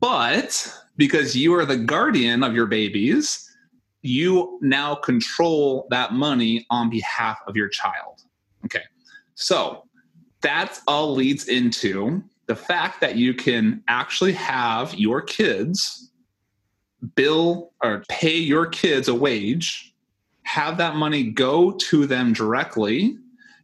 But 0.00 0.72
because 0.96 1.36
you 1.36 1.54
are 1.54 1.64
the 1.64 1.76
guardian 1.76 2.42
of 2.42 2.54
your 2.54 2.66
babies, 2.66 3.46
you 4.02 4.58
now 4.62 4.94
control 4.94 5.86
that 5.90 6.12
money 6.12 6.66
on 6.70 6.90
behalf 6.90 7.38
of 7.46 7.56
your 7.56 7.68
child. 7.68 8.22
Okay. 8.64 8.84
So 9.34 9.84
that 10.42 10.78
all 10.86 11.14
leads 11.14 11.48
into 11.48 12.22
the 12.46 12.56
fact 12.56 13.00
that 13.00 13.16
you 13.16 13.34
can 13.34 13.82
actually 13.88 14.32
have 14.32 14.94
your 14.94 15.22
kids 15.22 16.10
bill 17.14 17.72
or 17.82 18.04
pay 18.08 18.36
your 18.36 18.66
kids 18.66 19.08
a 19.08 19.14
wage, 19.14 19.94
have 20.42 20.76
that 20.78 20.96
money 20.96 21.24
go 21.24 21.72
to 21.72 22.06
them 22.06 22.32
directly. 22.32 23.16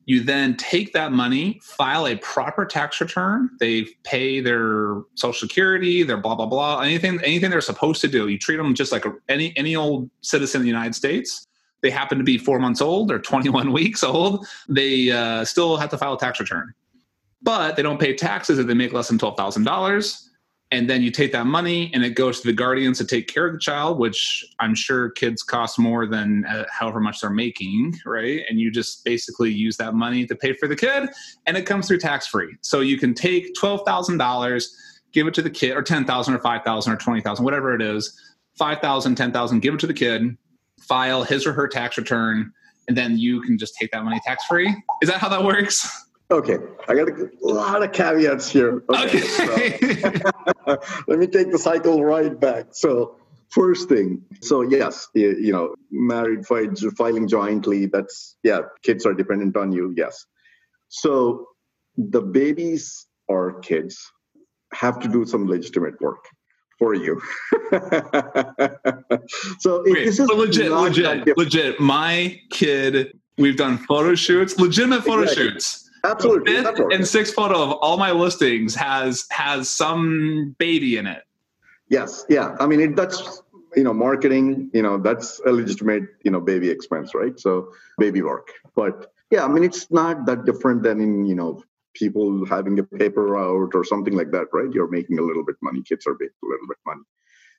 You 0.07 0.23
then 0.23 0.57
take 0.57 0.93
that 0.93 1.13
money, 1.13 1.61
file 1.63 2.07
a 2.07 2.17
proper 2.17 2.65
tax 2.65 3.01
return. 3.01 3.51
They 3.59 3.87
pay 4.05 4.41
their 4.41 5.03
social 5.15 5.49
security, 5.49 6.03
their 6.03 6.17
blah 6.17 6.35
blah 6.35 6.47
blah, 6.47 6.81
anything 6.81 7.21
anything 7.23 7.51
they're 7.51 7.61
supposed 7.61 8.01
to 8.03 8.09
do. 8.09 8.29
You 8.29 8.39
treat 8.39 8.57
them 8.57 8.75
just 8.75 8.93
like 8.93 9.05
any 9.29 9.53
any 9.57 9.77
old 9.77 10.09
citizen 10.21 10.61
of 10.61 10.63
the 10.63 10.69
United 10.69 10.95
States. 10.95 11.45
They 11.83 11.91
happen 11.91 12.19
to 12.19 12.25
be 12.25 12.39
four 12.39 12.59
months 12.59 12.81
old 12.81 13.13
or 13.13 13.19
21 13.21 13.73
weeks 13.73 14.03
old. 14.03 14.47
They 14.69 15.11
uh, 15.11 15.45
still 15.45 15.77
have 15.77 15.91
to 15.91 15.99
file 15.99 16.15
a 16.15 16.19
tax 16.19 16.41
return 16.41 16.73
but 17.43 17.77
they 17.77 17.83
don't 17.83 18.01
pay 18.01 18.13
taxes 18.13 18.59
if 18.59 18.67
they 18.67 18.75
make 18.75 18.93
less 18.93 19.09
than 19.09 19.19
$12,000. 19.19 20.29
And 20.73 20.91
then 20.91 21.01
you 21.03 21.13
take 21.13 21.31
that 21.33 21.47
money 21.47 21.93
and 21.95 22.05
it 22.05 22.11
goes 22.11 22.41
to 22.41 22.47
the 22.47 22.53
guardians 22.53 22.99
to 22.99 23.05
take 23.05 23.29
care 23.29 23.47
of 23.47 23.53
the 23.53 23.59
child, 23.59 23.99
which 23.99 24.45
I'm 24.59 24.75
sure 24.75 25.11
kids 25.11 25.43
cost 25.43 25.79
more 25.79 26.07
than 26.07 26.45
uh, 26.47 26.65
however 26.71 26.99
much 26.99 27.21
they're 27.21 27.31
making, 27.31 27.95
right? 28.05 28.43
And 28.49 28.59
you 28.59 28.73
just 28.73 29.05
basically 29.05 29.53
use 29.53 29.77
that 29.77 29.95
money 29.95 30.27
to 30.27 30.35
pay 30.35 30.55
for 30.55 30.67
the 30.67 30.75
kid 30.75 31.09
and 31.47 31.57
it 31.57 31.67
comes 31.67 31.87
through 31.87 31.99
tax 31.99 32.27
free. 32.27 32.57
So 32.63 32.81
you 32.81 32.99
can 32.99 33.15
take 33.15 33.55
$12,000, 33.55 34.67
give 35.13 35.29
it 35.29 35.35
to 35.35 35.43
the 35.43 35.51
kid, 35.51 35.77
or 35.77 35.83
10,000 35.83 36.35
or 36.35 36.39
5,000 36.41 36.93
or 36.93 36.97
20,000, 36.97 37.45
whatever 37.45 37.75
it 37.75 37.83
is, 37.83 38.21
5,000, 38.59 39.15
10,000, 39.15 39.61
give 39.61 39.75
it 39.75 39.81
to 39.81 39.87
the 39.87 39.95
kid, 39.95 40.37
file 40.81 41.23
his 41.23 41.47
or 41.47 41.53
her 41.53 41.69
tax 41.69 41.97
return, 41.97 42.53
and 42.89 42.97
then 42.97 43.19
you 43.19 43.41
can 43.43 43.57
just 43.57 43.77
take 43.77 43.91
that 43.93 44.05
money 44.05 44.21
tax 44.25 44.45
free. 44.47 44.75
Is 45.03 45.09
that 45.09 45.19
how 45.19 45.29
that 45.29 45.45
works? 45.45 46.06
Okay. 46.31 46.57
I 46.89 46.95
got 46.95 47.09
a 47.09 47.29
lot 47.43 47.83
of 47.83 47.93
caveats 47.93 48.49
here. 48.49 48.83
Okay. 48.91 49.23
Okay. 49.41 50.01
so 50.01 50.79
let 51.07 51.19
me 51.19 51.27
take 51.27 51.53
the 51.53 51.59
cycle 51.59 52.03
right 52.05 52.39
back. 52.39 52.67
So 52.73 53.17
first 53.51 53.89
thing. 53.89 54.23
So 54.43 54.63
yes, 54.63 55.09
you, 55.15 55.53
know, 55.53 55.75
married 55.91 56.45
filing 56.47 57.29
jointly. 57.29 57.87
That's 57.87 58.37
yeah. 58.43 58.61
Kids 58.83 59.07
are 59.07 59.15
dependent 59.15 59.57
on 59.57 59.73
you. 59.73 59.95
Yes. 59.97 60.27
So 60.89 61.47
the 61.97 62.23
babies 62.23 63.07
or 63.29 63.61
kids 63.61 63.99
have 64.73 64.99
to 65.01 65.09
do 65.09 65.25
some 65.27 65.47
legitimate 65.47 66.01
work 66.01 66.25
for 66.79 66.95
you. 66.95 67.21
so 69.61 69.83
Wait, 69.87 70.05
this 70.05 70.19
is 70.19 70.29
legit, 70.29 70.71
legit, 70.71 71.39
legit. 71.39 71.81
My 71.81 72.39
kid, 72.51 73.19
we've 73.39 73.57
done 73.57 73.79
photo 73.79 74.15
shoots, 74.15 74.59
legitimate 74.59 75.05
photo 75.05 75.23
exactly. 75.23 75.51
shoots. 75.53 75.86
Absolutely. 76.07 76.63
Fifth 76.63 76.81
and 76.93 77.07
sixth 77.07 77.35
photo 77.35 77.63
of 77.63 77.73
all 77.73 77.97
my 77.97 78.13
listings 78.13 78.75
has 78.75 79.27
has 79.31 79.69
some 79.69 80.55
baby 80.59 80.97
in 80.97 81.07
it. 81.07 81.25
Yes. 81.89 82.25
Yeah. 82.29 82.57
I 82.59 82.67
mean, 82.67 82.81
it, 82.81 82.97
that's 82.97 83.43
you 83.77 83.85
know, 83.85 83.93
marketing. 83.93 84.71
You 84.73 84.83
know, 84.83 84.99
that's 84.99 85.41
a 85.45 85.53
legitimate 85.53 86.05
you 86.25 86.31
know 86.31 86.41
baby 86.41 86.71
expense, 86.71 87.15
right? 87.15 87.39
So 87.39 87.73
baby 87.99 88.23
work. 88.23 88.53
But 88.75 89.13
yeah, 89.31 89.45
I 89.45 89.49
mean, 89.49 89.65
it's 89.65 89.91
not 89.91 90.27
that 90.27 90.45
different 90.45 90.83
than 90.83 91.01
in 91.01 91.27
you 91.27 91.35
know 91.35 91.63
people 91.95 92.45
having 92.47 92.79
a 92.79 92.85
paper 92.85 93.25
route 93.25 93.75
or 93.75 93.85
something 93.85 94.15
like 94.15 94.31
that, 94.31 94.47
right? 94.53 94.71
You're 94.73 94.91
making 94.91 95.19
a 95.19 95.23
little 95.23 95.45
bit 95.45 95.57
money. 95.63 95.83
Kids 95.83 96.07
are 96.07 96.17
making 96.19 96.37
a 96.45 96.47
little 96.47 96.69
bit 96.69 96.79
money. 96.87 97.03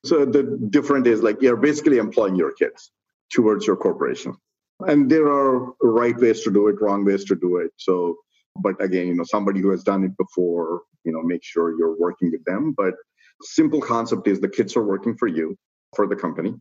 So 0.06 0.26
the 0.26 0.44
different 0.70 1.08
is 1.08 1.24
like 1.24 1.42
you're 1.42 1.58
basically 1.58 1.98
employing 1.98 2.36
your 2.36 2.54
kids 2.54 2.92
towards 3.34 3.66
your 3.68 3.76
corporation. 3.76 4.36
And 4.80 5.10
there 5.10 5.28
are 5.28 5.74
right 5.82 6.16
ways 6.18 6.44
to 6.44 6.52
do 6.52 6.68
it, 6.68 6.80
wrong 6.82 7.04
ways 7.04 7.26
to 7.26 7.36
do 7.36 7.58
it. 7.58 7.72
So, 7.78 8.18
but 8.62 8.82
again, 8.84 9.08
you 9.08 9.16
know, 9.16 9.24
somebody 9.26 9.62
who 9.62 9.72
has 9.72 9.84
done 9.84 10.04
it 10.04 10.16
before, 10.18 10.82
you 11.04 11.12
know, 11.12 11.22
make 11.22 11.44
sure 11.44 11.78
you're 11.78 11.98
working 11.98 12.32
with 12.32 12.44
them. 12.46 12.74
But 12.76 12.94
simple 13.42 13.82
concept 13.82 14.28
is 14.28 14.40
the 14.40 14.50
kids 14.50 14.76
are 14.76 14.84
working 14.84 15.16
for 15.18 15.28
you, 15.28 15.56
for 15.96 16.08
the 16.08 16.16
company. 16.16 16.56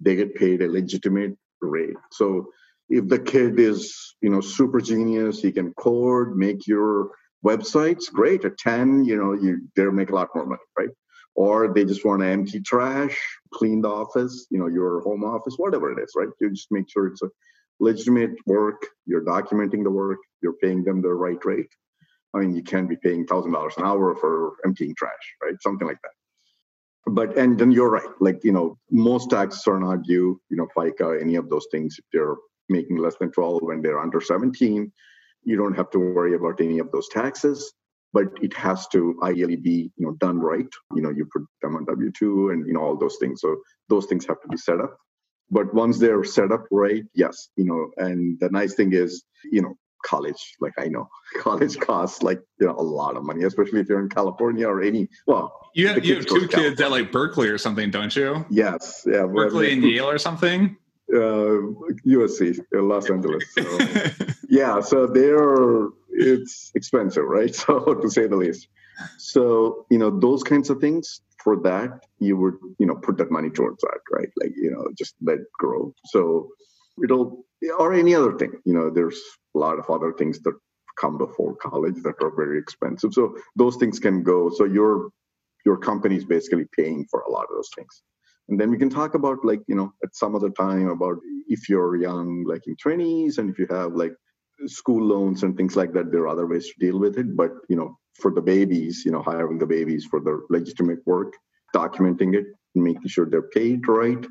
They 0.00 0.16
get 0.16 0.34
paid 0.34 0.62
a 0.62 0.68
legitimate 0.68 1.36
rate. 1.60 1.96
So 2.12 2.50
if 2.88 3.08
the 3.08 3.18
kid 3.18 3.58
is, 3.58 4.16
you 4.20 4.30
know, 4.30 4.40
super 4.40 4.80
genius, 4.80 5.40
he 5.40 5.52
can 5.52 5.72
code, 5.74 6.36
make 6.36 6.66
your 6.66 7.10
websites, 7.44 8.10
great. 8.12 8.44
At 8.44 8.58
10, 8.58 9.04
you 9.04 9.16
know, 9.16 9.32
you 9.32 9.68
they 9.76 9.84
make 9.84 10.10
a 10.10 10.14
lot 10.14 10.28
more 10.34 10.46
money, 10.46 10.60
right? 10.78 10.88
Or 11.34 11.72
they 11.72 11.84
just 11.84 12.04
want 12.04 12.22
to 12.22 12.26
empty 12.26 12.60
trash, 12.60 13.16
clean 13.54 13.82
the 13.82 13.88
office, 13.88 14.46
you 14.50 14.58
know, 14.58 14.66
your 14.66 15.00
home 15.02 15.24
office, 15.24 15.54
whatever 15.56 15.92
it 15.92 16.02
is, 16.02 16.12
right? 16.16 16.28
You 16.40 16.50
just 16.50 16.72
make 16.72 16.90
sure 16.90 17.06
it's 17.06 17.22
a 17.22 17.30
legitimate 17.80 18.32
work, 18.46 18.86
you're 19.06 19.24
documenting 19.24 19.82
the 19.82 19.90
work, 19.90 20.18
you're 20.42 20.54
paying 20.54 20.84
them 20.84 21.02
the 21.02 21.12
right 21.12 21.42
rate. 21.44 21.72
I 22.34 22.38
mean, 22.38 22.54
you 22.54 22.62
can't 22.62 22.88
be 22.88 22.96
paying 22.96 23.26
thousand 23.26 23.52
dollars 23.52 23.74
an 23.76 23.84
hour 23.84 24.14
for 24.14 24.56
emptying 24.64 24.94
trash, 24.96 25.34
right? 25.42 25.54
Something 25.60 25.88
like 25.88 25.98
that. 26.02 27.12
But 27.12 27.36
and 27.36 27.58
then 27.58 27.72
you're 27.72 27.90
right. 27.90 28.14
Like 28.20 28.44
you 28.44 28.52
know, 28.52 28.78
most 28.90 29.30
taxes 29.30 29.66
are 29.66 29.80
not 29.80 30.02
due. 30.02 30.40
You 30.48 30.56
know, 30.56 30.68
FICA, 30.76 31.20
any 31.20 31.34
of 31.36 31.48
those 31.48 31.66
things. 31.72 31.96
If 31.98 32.04
they're 32.12 32.36
making 32.68 32.98
less 32.98 33.16
than 33.18 33.32
12 33.32 33.62
when 33.62 33.82
they're 33.82 33.98
under 33.98 34.20
17, 34.20 34.92
you 35.42 35.56
don't 35.56 35.74
have 35.74 35.90
to 35.90 35.98
worry 35.98 36.34
about 36.34 36.60
any 36.60 36.78
of 36.78 36.92
those 36.92 37.08
taxes 37.08 37.72
but 38.12 38.26
it 38.42 38.54
has 38.54 38.86
to 38.88 39.18
ideally 39.22 39.56
be 39.56 39.90
you 39.96 40.06
know 40.06 40.12
done 40.20 40.38
right 40.38 40.68
you 40.94 41.02
know 41.02 41.10
you 41.10 41.26
put 41.32 41.42
them 41.62 41.76
on 41.76 41.86
w2 41.86 42.52
and 42.52 42.66
you 42.66 42.72
know 42.72 42.80
all 42.80 42.96
those 42.96 43.16
things 43.20 43.40
so 43.40 43.56
those 43.88 44.06
things 44.06 44.26
have 44.26 44.40
to 44.40 44.48
be 44.48 44.56
set 44.56 44.80
up 44.80 44.96
but 45.50 45.72
once 45.74 45.98
they're 45.98 46.24
set 46.24 46.52
up 46.52 46.64
right 46.70 47.04
yes 47.14 47.48
you 47.56 47.64
know 47.64 47.90
and 47.96 48.38
the 48.40 48.48
nice 48.50 48.74
thing 48.74 48.92
is 48.92 49.24
you 49.50 49.62
know 49.62 49.74
college 50.04 50.54
like 50.60 50.72
i 50.78 50.86
know 50.86 51.06
college 51.40 51.78
costs 51.78 52.22
like 52.22 52.40
you 52.58 52.66
know 52.66 52.74
a 52.74 52.82
lot 52.82 53.16
of 53.16 53.24
money 53.24 53.44
especially 53.44 53.80
if 53.80 53.88
you're 53.88 54.00
in 54.00 54.08
california 54.08 54.66
or 54.66 54.82
any 54.82 55.08
well 55.26 55.52
you 55.74 55.86
have, 55.86 56.04
you 56.04 56.16
have 56.16 56.26
two 56.26 56.48
kids 56.48 56.80
at 56.80 56.90
like 56.90 57.12
berkeley 57.12 57.48
or 57.48 57.58
something 57.58 57.90
don't 57.90 58.16
you 58.16 58.44
yes 58.50 59.04
yeah 59.06 59.26
berkeley 59.26 59.72
and 59.72 59.82
yale 59.82 60.08
or 60.08 60.18
something 60.18 60.76
uh, 61.12 61.74
USC, 62.06 62.60
uh, 62.74 62.82
Los 62.82 63.10
Angeles. 63.10 63.44
So, 63.52 63.78
yeah, 64.48 64.80
so 64.80 65.06
they're 65.06 65.88
it's 66.10 66.70
expensive, 66.74 67.24
right? 67.24 67.54
So 67.60 67.94
to 67.94 68.10
say 68.10 68.26
the 68.26 68.36
least. 68.36 68.68
So 69.18 69.86
you 69.90 69.98
know 69.98 70.10
those 70.10 70.42
kinds 70.42 70.70
of 70.70 70.80
things. 70.80 71.20
For 71.42 71.56
that, 71.62 71.90
you 72.18 72.36
would 72.36 72.54
you 72.78 72.86
know 72.86 72.96
put 72.96 73.16
that 73.18 73.30
money 73.30 73.50
towards 73.50 73.80
that, 73.82 74.00
right? 74.12 74.28
Like 74.40 74.52
you 74.56 74.70
know 74.70 74.88
just 74.98 75.14
let 75.22 75.38
grow. 75.58 75.94
So 76.06 76.50
it'll 77.02 77.44
or 77.78 77.92
any 77.92 78.14
other 78.14 78.36
thing. 78.36 78.52
You 78.64 78.74
know, 78.74 78.90
there's 78.90 79.20
a 79.54 79.58
lot 79.58 79.78
of 79.78 79.88
other 79.90 80.12
things 80.12 80.40
that 80.40 80.54
come 80.98 81.18
before 81.18 81.56
college 81.56 82.02
that 82.02 82.22
are 82.22 82.34
very 82.34 82.58
expensive. 82.58 83.12
So 83.14 83.36
those 83.56 83.76
things 83.76 83.98
can 83.98 84.22
go. 84.22 84.50
So 84.50 84.64
your 84.64 85.10
your 85.64 85.76
company 85.78 86.16
is 86.16 86.24
basically 86.24 86.66
paying 86.76 87.06
for 87.10 87.20
a 87.20 87.30
lot 87.30 87.44
of 87.44 87.54
those 87.54 87.70
things 87.76 88.02
and 88.50 88.60
then 88.60 88.70
we 88.70 88.78
can 88.78 88.90
talk 88.90 89.14
about 89.14 89.44
like 89.44 89.60
you 89.68 89.74
know 89.74 89.92
at 90.04 90.14
some 90.14 90.34
other 90.34 90.50
time 90.50 90.88
about 90.88 91.16
if 91.48 91.68
you're 91.68 91.96
young 91.96 92.44
like 92.46 92.62
in 92.66 92.76
20s 92.76 93.38
and 93.38 93.48
if 93.48 93.58
you 93.58 93.66
have 93.70 93.94
like 93.94 94.12
school 94.66 95.02
loans 95.02 95.42
and 95.42 95.56
things 95.56 95.76
like 95.76 95.92
that 95.92 96.12
there 96.12 96.22
are 96.22 96.28
other 96.28 96.46
ways 96.46 96.66
to 96.66 96.86
deal 96.86 96.98
with 96.98 97.16
it 97.16 97.34
but 97.36 97.52
you 97.68 97.76
know 97.76 97.96
for 98.20 98.30
the 98.30 98.40
babies 98.40 99.02
you 99.04 99.12
know 99.12 99.22
hiring 99.22 99.58
the 99.58 99.66
babies 99.66 100.04
for 100.04 100.20
their 100.20 100.40
legitimate 100.48 101.00
work 101.06 101.34
documenting 101.74 102.34
it 102.34 102.46
making 102.74 103.08
sure 103.08 103.26
they're 103.26 103.50
paid 103.50 103.86
right 103.88 104.26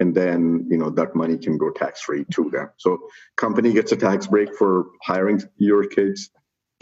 and 0.00 0.14
then 0.14 0.66
you 0.70 0.76
know 0.76 0.90
that 0.90 1.14
money 1.14 1.36
can 1.36 1.56
go 1.58 1.70
tax 1.70 2.02
free 2.02 2.24
to 2.30 2.50
them 2.50 2.70
so 2.76 2.98
company 3.36 3.72
gets 3.72 3.92
a 3.92 3.96
tax 3.96 4.26
break 4.26 4.54
for 4.56 4.86
hiring 5.02 5.42
your 5.56 5.84
kids 5.86 6.30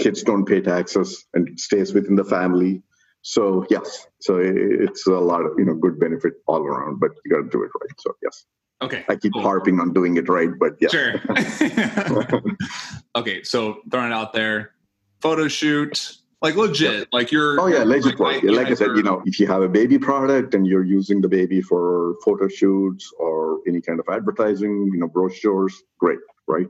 kids 0.01 0.23
don't 0.23 0.47
pay 0.47 0.61
taxes 0.61 1.27
and 1.35 1.59
stays 1.59 1.93
within 1.93 2.17
the 2.17 2.25
family 2.25 2.83
so 3.23 3.65
yes, 3.71 4.07
so 4.21 4.41
it's 4.43 5.07
a 5.07 5.12
lot 5.12 5.43
of 5.43 5.53
you 5.57 5.65
know 5.65 5.75
good 5.75 5.99
benefit 5.99 6.35
all 6.47 6.62
around, 6.62 6.99
but 6.99 7.12
you 7.25 7.31
got 7.31 7.43
to 7.43 7.49
do 7.49 7.62
it 7.62 7.71
right. 7.81 8.01
So 8.01 8.17
yes. 8.21 8.45
Okay. 8.83 9.05
I 9.09 9.15
keep 9.15 9.33
cool. 9.33 9.43
harping 9.43 9.79
on 9.79 9.93
doing 9.93 10.17
it 10.17 10.29
right, 10.29 10.51
but 10.59 10.73
yeah. 10.81 10.88
Sure. 10.88 11.15
okay, 13.17 13.45
so 13.45 13.79
throwing 13.93 14.11
it 14.11 14.15
out 14.15 14.33
there, 14.33 14.73
photo 15.21 15.47
shoot, 15.47 16.17
like 16.42 16.57
legit, 16.57 17.09
like 17.12 17.33
you're. 17.33 17.61
Oh 17.61 17.68
yeah, 17.68 17.85
legit. 17.85 18.18
Like, 18.18 18.42
like 18.42 18.66
I 18.68 18.74
said, 18.74 18.96
you 18.96 19.02
know, 19.02 19.22
if 19.24 19.38
you 19.40 19.46
have 19.46 19.62
a 19.62 19.68
baby 19.68 19.98
product 19.98 20.55
and 20.55 20.66
you're 20.66 20.85
using 20.85 21.20
the 21.20 21.28
baby 21.28 21.61
for 21.61 22.16
photo 22.24 22.48
shoots 22.48 23.11
or 23.18 23.61
any 23.66 23.81
kind 23.81 24.00
of 24.00 24.07
advertising, 24.11 24.90
you 24.92 24.98
know, 24.98 25.09
brochures, 25.09 25.81
great, 25.98 26.18
right? 26.46 26.66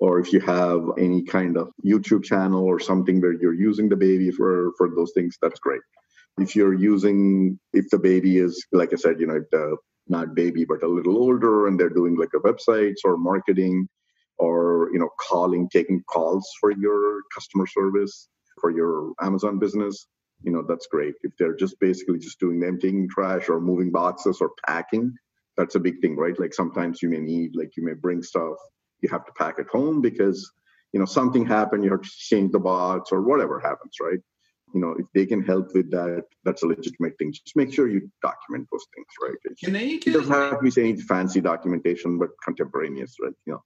or 0.00 0.18
if 0.18 0.32
you 0.32 0.40
have 0.40 0.82
any 0.98 1.22
kind 1.22 1.56
of 1.56 1.70
YouTube 1.84 2.24
channel 2.24 2.64
or 2.64 2.78
something 2.78 3.20
where 3.20 3.32
you're 3.32 3.54
using 3.54 3.88
the 3.88 3.96
baby 3.96 4.30
for 4.30 4.72
for 4.76 4.90
those 4.94 5.12
things, 5.12 5.38
that's 5.40 5.60
great. 5.60 5.80
If 6.38 6.56
you're 6.56 6.74
using, 6.74 7.58
if 7.72 7.88
the 7.90 7.98
baby 7.98 8.38
is, 8.38 8.64
like 8.72 8.92
I 8.92 8.96
said, 8.96 9.20
you 9.20 9.26
know, 9.28 9.40
the, 9.52 9.76
not 10.08 10.34
baby 10.34 10.64
but 10.64 10.82
a 10.82 10.88
little 10.88 11.16
older, 11.16 11.66
and 11.68 11.78
they're 11.78 11.88
doing 12.00 12.16
like 12.16 12.30
a 12.34 12.40
websites 12.40 13.00
or 13.04 13.16
marketing, 13.16 13.88
or 14.38 14.90
you 14.92 14.98
know, 14.98 15.10
calling, 15.20 15.68
taking 15.70 16.02
calls 16.10 16.46
for 16.60 16.72
your 16.72 17.22
customer 17.34 17.66
service 17.66 18.28
for 18.64 18.70
your 18.70 19.12
Amazon 19.20 19.58
business, 19.58 20.06
you 20.42 20.50
know, 20.50 20.64
that's 20.66 20.86
great. 20.86 21.14
If 21.22 21.32
they're 21.38 21.54
just 21.54 21.78
basically 21.80 22.18
just 22.18 22.40
doing 22.40 22.62
emptying 22.64 23.08
trash 23.10 23.50
or 23.50 23.60
moving 23.60 23.92
boxes 23.92 24.38
or 24.40 24.52
packing, 24.66 25.14
that's 25.58 25.74
a 25.74 25.80
big 25.80 26.00
thing, 26.00 26.16
right? 26.16 26.38
Like 26.38 26.54
sometimes 26.54 27.02
you 27.02 27.10
may 27.10 27.20
need, 27.20 27.50
like 27.54 27.72
you 27.76 27.84
may 27.84 27.92
bring 27.92 28.22
stuff 28.22 28.56
you 29.04 29.10
have 29.10 29.26
to 29.26 29.32
pack 29.32 29.58
it 29.58 29.66
home 29.70 30.00
because 30.00 30.50
you 30.92 30.98
know 30.98 31.04
something 31.04 31.44
happened 31.44 31.84
you 31.84 31.90
have 31.90 32.00
to 32.00 32.10
change 32.30 32.50
the 32.52 32.58
box 32.58 33.12
or 33.12 33.20
whatever 33.20 33.60
happens 33.60 33.96
right? 34.00 34.22
You 34.72 34.80
know 34.80 34.92
if 34.98 35.06
they 35.14 35.26
can 35.26 35.42
help 35.44 35.74
with 35.74 35.90
that 35.90 36.24
that's 36.44 36.62
a 36.62 36.66
legitimate 36.66 37.14
thing. 37.18 37.32
Just 37.32 37.54
make 37.54 37.72
sure 37.72 37.86
you 37.88 38.10
document 38.22 38.66
those 38.72 38.86
things 38.94 39.10
right? 39.24 39.40
It, 39.44 39.58
can 39.62 39.74
they 39.74 39.88
it 39.90 40.12
doesn't 40.12 40.32
have 40.32 40.58
to 40.58 40.70
be 40.70 40.80
any 40.80 40.96
fancy 41.00 41.40
documentation 41.40 42.18
but 42.18 42.30
contemporaneous 42.42 43.16
right? 43.22 43.34
You 43.46 43.52
know 43.52 43.62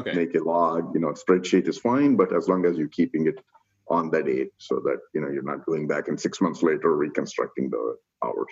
okay. 0.00 0.12
make 0.12 0.34
a 0.34 0.42
log 0.42 0.92
you 0.94 1.00
know 1.00 1.12
spreadsheet 1.22 1.68
is 1.68 1.78
fine 1.78 2.16
but 2.16 2.34
as 2.34 2.48
long 2.48 2.66
as 2.66 2.76
you're 2.76 2.88
keeping 2.88 3.26
it 3.26 3.38
on 3.90 4.10
that 4.10 4.26
date 4.26 4.50
so 4.58 4.76
that 4.76 4.98
you 5.14 5.20
know 5.20 5.28
you're 5.28 5.42
not 5.42 5.64
going 5.66 5.86
back 5.86 6.08
and 6.08 6.20
six 6.20 6.40
months 6.40 6.62
later 6.62 6.96
reconstructing 6.96 7.70
the 7.70 7.96
hours. 8.24 8.46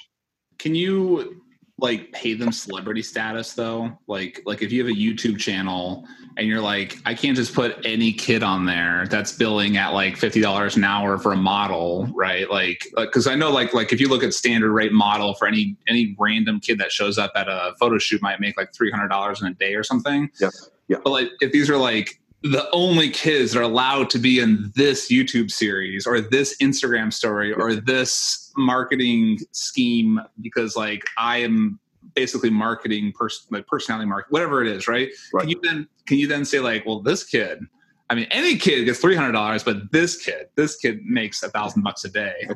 Can 0.58 0.74
you 0.74 1.42
like 1.80 2.10
pay 2.10 2.34
them 2.34 2.50
celebrity 2.50 3.02
status 3.02 3.52
though? 3.52 3.96
Like 4.08 4.42
like 4.46 4.62
if 4.62 4.72
you 4.72 4.84
have 4.84 4.92
a 4.92 4.98
youtube 4.98 5.38
channel 5.38 6.06
and 6.36 6.48
you're 6.48 6.60
like 6.60 6.98
i 7.06 7.14
can't 7.14 7.36
just 7.36 7.54
put 7.54 7.76
any 7.86 8.12
kid 8.12 8.42
on 8.42 8.66
there 8.66 9.06
that's 9.08 9.32
billing 9.32 9.76
at 9.76 9.90
like 9.90 10.14
$50 10.14 10.76
an 10.76 10.84
hour 10.84 11.18
for 11.18 11.32
a 11.32 11.36
model 11.36 12.08
right? 12.14 12.50
Like 12.50 12.84
uh, 12.96 13.04
because 13.04 13.28
i 13.28 13.36
know 13.36 13.50
like 13.50 13.74
like 13.74 13.92
if 13.92 14.00
you 14.00 14.08
look 14.08 14.24
at 14.24 14.34
standard 14.34 14.72
rate 14.72 14.92
model 14.92 15.34
for 15.34 15.46
any 15.46 15.76
any 15.86 16.16
random 16.18 16.58
kid 16.58 16.78
that 16.80 16.90
shows 16.90 17.16
up 17.16 17.30
at 17.36 17.48
a 17.48 17.74
photo 17.78 17.98
shoot 17.98 18.20
might 18.22 18.40
make 18.40 18.56
like 18.56 18.72
$300 18.72 19.40
in 19.40 19.46
a 19.46 19.54
day 19.54 19.74
or 19.74 19.84
something. 19.84 20.28
Yes 20.40 20.70
yeah. 20.88 20.96
But 21.04 21.10
like 21.10 21.30
if 21.40 21.52
these 21.52 21.70
are 21.70 21.76
like 21.76 22.20
the 22.42 22.70
only 22.70 23.10
kids 23.10 23.52
that 23.52 23.60
are 23.60 23.62
allowed 23.62 24.10
to 24.10 24.18
be 24.18 24.38
in 24.38 24.72
this 24.76 25.10
YouTube 25.10 25.50
series 25.50 26.06
or 26.06 26.20
this 26.20 26.56
Instagram 26.58 27.12
story 27.12 27.52
or 27.52 27.74
this 27.74 28.52
marketing 28.56 29.38
scheme 29.52 30.20
because 30.40 30.76
like 30.76 31.04
I 31.16 31.38
am 31.38 31.80
basically 32.14 32.50
marketing 32.50 33.12
person 33.12 33.46
like 33.50 33.66
personality 33.66 34.08
market 34.08 34.30
whatever 34.30 34.62
it 34.62 34.68
is 34.68 34.88
right? 34.88 35.10
right 35.32 35.42
can 35.42 35.50
you 35.50 35.60
then 35.62 35.88
can 36.06 36.18
you 36.18 36.26
then 36.26 36.44
say 36.44 36.58
like 36.58 36.86
well 36.86 37.00
this 37.00 37.22
kid 37.22 37.60
I 38.08 38.14
mean 38.14 38.26
any 38.30 38.56
kid 38.56 38.84
gets 38.84 38.98
three 38.98 39.14
hundred 39.14 39.32
dollars 39.32 39.62
but 39.62 39.92
this 39.92 40.16
kid 40.16 40.48
this 40.54 40.76
kid 40.76 41.04
makes 41.04 41.42
a 41.42 41.50
thousand 41.50 41.82
bucks 41.82 42.04
a 42.04 42.08
day 42.08 42.48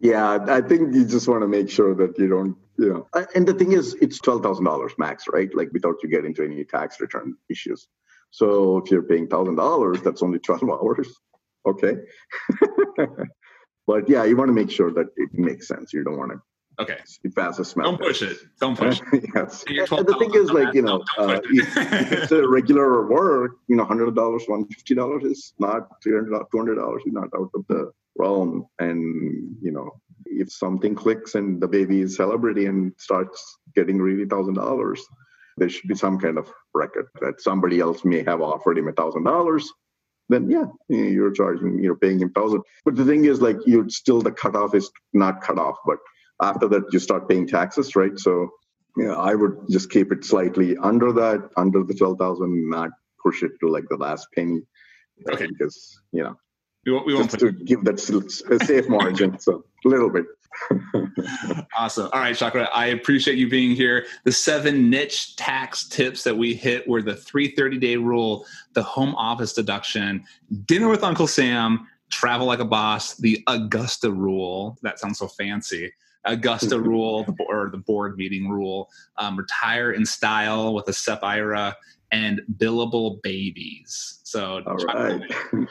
yeah 0.00 0.44
I 0.48 0.60
think 0.60 0.94
you 0.94 1.04
just 1.06 1.28
want 1.28 1.42
to 1.42 1.48
make 1.48 1.70
sure 1.70 1.94
that 1.94 2.18
you 2.18 2.28
don't 2.28 2.56
you 2.78 2.88
know 2.92 3.24
And 3.34 3.46
the 3.46 3.54
thing 3.54 3.72
is, 3.72 3.94
it's 4.00 4.18
$12,000 4.18 4.98
max, 4.98 5.24
right? 5.32 5.48
Like 5.54 5.72
without 5.72 5.96
you 6.02 6.08
get 6.08 6.24
into 6.24 6.42
any 6.42 6.64
tax 6.64 7.00
return 7.00 7.36
issues. 7.48 7.88
So 8.34 8.78
if 8.78 8.90
you're 8.90 9.04
paying 9.04 9.28
$1,000, 9.28 10.02
that's 10.02 10.20
only 10.20 10.40
12 10.40 10.62
hours. 10.70 11.08
Okay. 11.64 11.94
but 13.86 14.08
yeah, 14.08 14.24
you 14.24 14.36
want 14.36 14.48
to 14.48 14.52
make 14.52 14.72
sure 14.72 14.90
that 14.92 15.06
it 15.16 15.32
makes 15.32 15.68
sense. 15.68 15.92
You 15.92 16.02
don't 16.02 16.18
want 16.18 16.32
to 16.32 16.38
Okay. 16.80 16.98
It 17.22 17.36
passes 17.36 17.68
smell. 17.68 17.92
Don't 17.92 18.00
push 18.00 18.22
it. 18.22 18.36
Don't 18.60 18.76
push 18.76 19.00
it. 19.12 19.30
yes. 19.36 19.64
And 19.68 20.04
the 20.04 20.16
thing 20.18 20.34
is, 20.34 20.50
like, 20.50 20.74
you 20.74 20.82
know, 20.82 21.04
uh, 21.16 21.38
if, 21.44 21.76
if, 21.76 22.12
it's 22.12 22.32
a 22.32 22.48
regular 22.48 23.06
work, 23.06 23.52
you 23.68 23.76
know, 23.76 23.84
$100, 23.84 24.12
$150 24.16 25.24
is 25.24 25.52
not 25.60 26.02
$300, 26.04 26.46
$200 26.52 26.96
is 26.96 27.12
not 27.12 27.28
out 27.36 27.50
of 27.54 27.64
the 27.68 27.92
realm. 28.18 28.66
And, 28.80 29.56
you 29.62 29.70
know, 29.70 29.88
if 30.26 30.50
something 30.50 30.96
clicks 30.96 31.36
and 31.36 31.62
the 31.62 31.68
baby 31.68 32.00
is 32.00 32.16
celebrity 32.16 32.66
and 32.66 32.92
starts 32.98 33.58
getting 33.76 33.98
really 33.98 34.26
$1,000, 34.26 34.98
there 35.56 35.68
should 35.68 35.88
be 35.88 35.94
some 35.94 36.18
kind 36.18 36.38
of 36.38 36.52
record 36.74 37.06
that 37.20 37.40
somebody 37.40 37.80
else 37.80 38.04
may 38.04 38.22
have 38.24 38.40
offered 38.40 38.78
him 38.78 38.88
a 38.88 38.92
$1,000 38.92 39.62
then 40.28 40.50
yeah, 40.50 40.64
you're 40.88 41.32
charging, 41.32 41.82
you're 41.82 41.96
paying 41.96 42.18
him 42.20 42.30
thousand. 42.30 42.62
But 42.84 42.96
the 42.96 43.04
thing 43.04 43.26
is, 43.26 43.42
like, 43.42 43.58
you're 43.66 43.88
still 43.88 44.22
the 44.22 44.32
cutoff 44.32 44.74
is 44.74 44.90
not 45.12 45.42
cut 45.42 45.58
off, 45.58 45.76
but 45.86 45.98
after 46.42 46.66
that, 46.68 46.92
you 46.92 46.98
start 46.98 47.28
paying 47.28 47.46
taxes, 47.46 47.94
right? 47.94 48.18
So, 48.18 48.48
yeah, 48.96 49.14
I 49.14 49.34
would 49.34 49.56
just 49.70 49.90
keep 49.90 50.12
it 50.12 50.24
slightly 50.24 50.76
under 50.78 51.12
that, 51.12 51.50
under 51.56 51.82
the 51.82 51.94
12,000, 51.94 52.70
not 52.70 52.90
push 53.22 53.42
it 53.42 53.52
to 53.60 53.68
like 53.68 53.84
the 53.90 53.96
last 53.96 54.28
penny. 54.34 54.62
Okay. 55.30 55.46
Because, 55.46 56.00
you 56.12 56.22
know, 56.24 56.36
we 56.86 56.92
won't, 56.92 57.06
we 57.06 57.14
won't 57.14 57.30
just 57.30 57.40
to 57.40 57.52
give 57.52 57.84
that 57.84 58.00
a 58.50 58.64
safe 58.64 58.88
margin. 58.88 59.38
So, 59.38 59.64
a 59.84 59.88
little 59.88 60.10
bit. 60.10 60.24
awesome. 61.76 62.08
All 62.12 62.20
right, 62.20 62.36
Chakra, 62.36 62.68
I 62.72 62.86
appreciate 62.86 63.38
you 63.38 63.48
being 63.48 63.74
here. 63.74 64.06
The 64.24 64.32
seven 64.32 64.90
niche 64.90 65.36
tax 65.36 65.88
tips 65.88 66.24
that 66.24 66.36
we 66.36 66.54
hit 66.54 66.86
were 66.88 67.02
the 67.02 67.16
330 67.16 67.78
day 67.78 67.96
rule, 67.96 68.46
the 68.72 68.82
home 68.82 69.14
office 69.16 69.52
deduction, 69.52 70.24
dinner 70.66 70.88
with 70.88 71.02
Uncle 71.02 71.26
Sam, 71.26 71.86
travel 72.10 72.46
like 72.46 72.60
a 72.60 72.64
boss, 72.64 73.16
the 73.16 73.42
Augusta 73.46 74.10
rule. 74.10 74.78
That 74.82 74.98
sounds 74.98 75.18
so 75.18 75.28
fancy. 75.28 75.92
Augusta 76.24 76.80
rule, 76.80 77.24
the 77.24 77.32
board, 77.32 77.72
the 77.72 77.78
board 77.78 78.16
meeting 78.16 78.48
rule, 78.48 78.90
um, 79.18 79.36
retire 79.36 79.92
in 79.92 80.06
style 80.06 80.74
with 80.74 80.88
a 80.88 80.92
SEP 80.92 81.22
IRA, 81.22 81.76
and 82.12 82.40
billable 82.58 83.20
babies. 83.22 84.20
So, 84.22 84.62
All 84.66 84.76
right. 84.76 85.20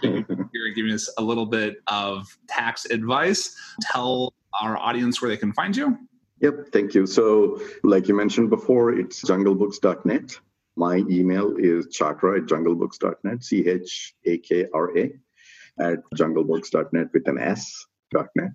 you're 0.01 0.73
giving 0.75 0.91
us 0.91 1.11
a 1.17 1.21
little 1.21 1.45
bit 1.45 1.77
of 1.87 2.37
tax 2.49 2.85
advice. 2.85 3.55
Tell 3.81 4.33
our 4.59 4.77
audience 4.77 5.21
where 5.21 5.29
they 5.29 5.37
can 5.37 5.53
find 5.53 5.75
you. 5.75 5.97
Yep, 6.41 6.69
thank 6.73 6.93
you. 6.93 7.05
So, 7.05 7.61
like 7.83 8.07
you 8.07 8.15
mentioned 8.15 8.49
before, 8.49 8.91
it's 8.93 9.23
junglebooks.net. 9.23 10.37
My 10.75 10.97
email 11.09 11.55
is 11.57 11.87
chakra 11.91 12.39
at 12.39 12.47
junglebooks.net, 12.47 13.43
C 13.43 13.67
H 13.67 14.13
A 14.25 14.37
K 14.39 14.65
R 14.73 14.97
A, 14.97 15.13
at 15.79 15.99
junglebooks.net 16.15 17.07
with 17.13 17.27
an 17.27 17.37
S, 17.37 17.85
.net. 18.35 18.51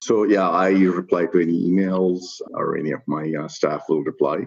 So 0.00 0.24
yeah, 0.24 0.48
I 0.48 0.70
reply 0.70 1.26
to 1.26 1.40
any 1.40 1.70
emails 1.70 2.40
or 2.54 2.76
any 2.76 2.92
of 2.92 3.02
my 3.06 3.32
uh, 3.40 3.48
staff 3.48 3.84
will 3.88 4.02
reply. 4.02 4.46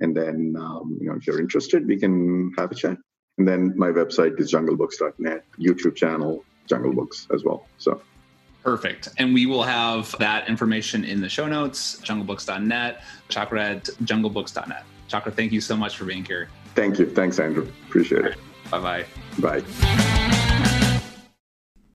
And 0.00 0.16
then, 0.16 0.54
um, 0.58 0.98
you 1.00 1.08
know, 1.08 1.16
if 1.16 1.26
you're 1.26 1.40
interested, 1.40 1.86
we 1.86 1.98
can 1.98 2.52
have 2.58 2.72
a 2.72 2.74
chat. 2.74 2.98
And 3.38 3.48
then 3.48 3.72
my 3.76 3.90
website 3.90 4.38
is 4.40 4.52
junglebooks.net, 4.52 5.44
YouTube 5.58 5.96
channel, 5.96 6.44
Jungle 6.68 6.92
Books 6.92 7.26
as 7.32 7.44
well. 7.44 7.66
So 7.78 8.00
Perfect. 8.62 9.08
And 9.18 9.34
we 9.34 9.46
will 9.46 9.62
have 9.62 10.14
that 10.18 10.48
information 10.48 11.04
in 11.04 11.20
the 11.20 11.28
show 11.28 11.48
notes, 11.48 12.00
junglebooks.net, 12.00 13.02
chakra 13.28 13.70
at 13.70 13.84
junglebooks.net. 14.04 14.84
Chakra, 15.08 15.32
thank 15.32 15.52
you 15.52 15.60
so 15.60 15.76
much 15.76 15.96
for 15.96 16.04
being 16.04 16.24
here. 16.24 16.48
Thank 16.74 16.98
you. 16.98 17.06
Thanks, 17.06 17.38
Andrew. 17.38 17.70
Appreciate 17.88 18.24
it. 18.24 18.36
Bye-bye. 18.70 19.04
Bye. 19.40 19.62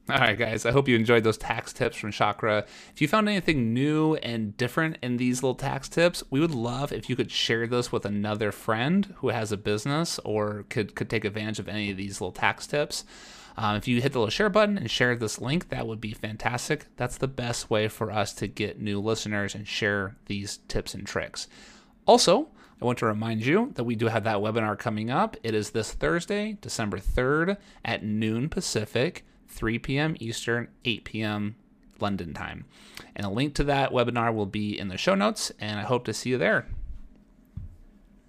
All 0.09 0.19
right, 0.19 0.37
guys, 0.37 0.65
I 0.65 0.71
hope 0.71 0.87
you 0.87 0.95
enjoyed 0.95 1.25
those 1.25 1.37
tax 1.37 1.73
tips 1.73 1.97
from 1.97 2.11
Chakra. 2.11 2.65
If 2.93 3.01
you 3.01 3.09
found 3.09 3.27
anything 3.27 3.73
new 3.73 4.15
and 4.15 4.55
different 4.55 4.97
in 5.01 5.17
these 5.17 5.43
little 5.43 5.55
tax 5.55 5.89
tips, 5.89 6.23
we 6.29 6.39
would 6.39 6.55
love 6.55 6.93
if 6.93 7.09
you 7.09 7.17
could 7.17 7.29
share 7.29 7.67
this 7.67 7.91
with 7.91 8.05
another 8.05 8.53
friend 8.53 9.13
who 9.17 9.29
has 9.29 9.51
a 9.51 9.57
business 9.57 10.17
or 10.23 10.63
could, 10.69 10.95
could 10.95 11.09
take 11.09 11.25
advantage 11.25 11.59
of 11.59 11.67
any 11.67 11.91
of 11.91 11.97
these 11.97 12.21
little 12.21 12.31
tax 12.31 12.67
tips. 12.67 13.03
Um, 13.57 13.75
if 13.75 13.87
you 13.87 14.01
hit 14.01 14.13
the 14.13 14.19
little 14.19 14.29
share 14.29 14.49
button 14.49 14.77
and 14.77 14.89
share 14.89 15.15
this 15.15 15.41
link, 15.41 15.69
that 15.69 15.87
would 15.87 15.99
be 15.99 16.13
fantastic. 16.13 16.85
That's 16.95 17.17
the 17.17 17.27
best 17.27 17.69
way 17.69 17.87
for 17.87 18.11
us 18.11 18.33
to 18.35 18.47
get 18.47 18.79
new 18.79 18.99
listeners 18.99 19.55
and 19.55 19.67
share 19.67 20.15
these 20.27 20.59
tips 20.67 20.93
and 20.93 21.07
tricks. 21.07 21.47
Also, 22.05 22.49
I 22.79 22.85
want 22.85 22.99
to 22.99 23.07
remind 23.07 23.43
you 23.45 23.71
that 23.73 23.83
we 23.83 23.95
do 23.95 24.07
have 24.07 24.23
that 24.25 24.37
webinar 24.37 24.77
coming 24.77 25.09
up. 25.09 25.35
It 25.41 25.55
is 25.55 25.71
this 25.71 25.91
Thursday, 25.91 26.57
December 26.61 26.99
3rd 26.99 27.57
at 27.83 28.03
noon 28.03 28.47
Pacific. 28.47 29.25
3 29.49 29.79
p.m. 29.79 30.15
Eastern, 30.19 30.67
8 30.85 31.03
p.m. 31.03 31.55
London 31.99 32.33
time. 32.33 32.65
And 33.15 33.25
a 33.25 33.29
link 33.29 33.55
to 33.55 33.63
that 33.63 33.91
webinar 33.91 34.33
will 34.33 34.45
be 34.45 34.77
in 34.77 34.89
the 34.89 34.97
show 34.97 35.15
notes, 35.15 35.51
and 35.59 35.79
I 35.79 35.83
hope 35.83 36.05
to 36.05 36.13
see 36.13 36.29
you 36.29 36.37
there. 36.37 36.67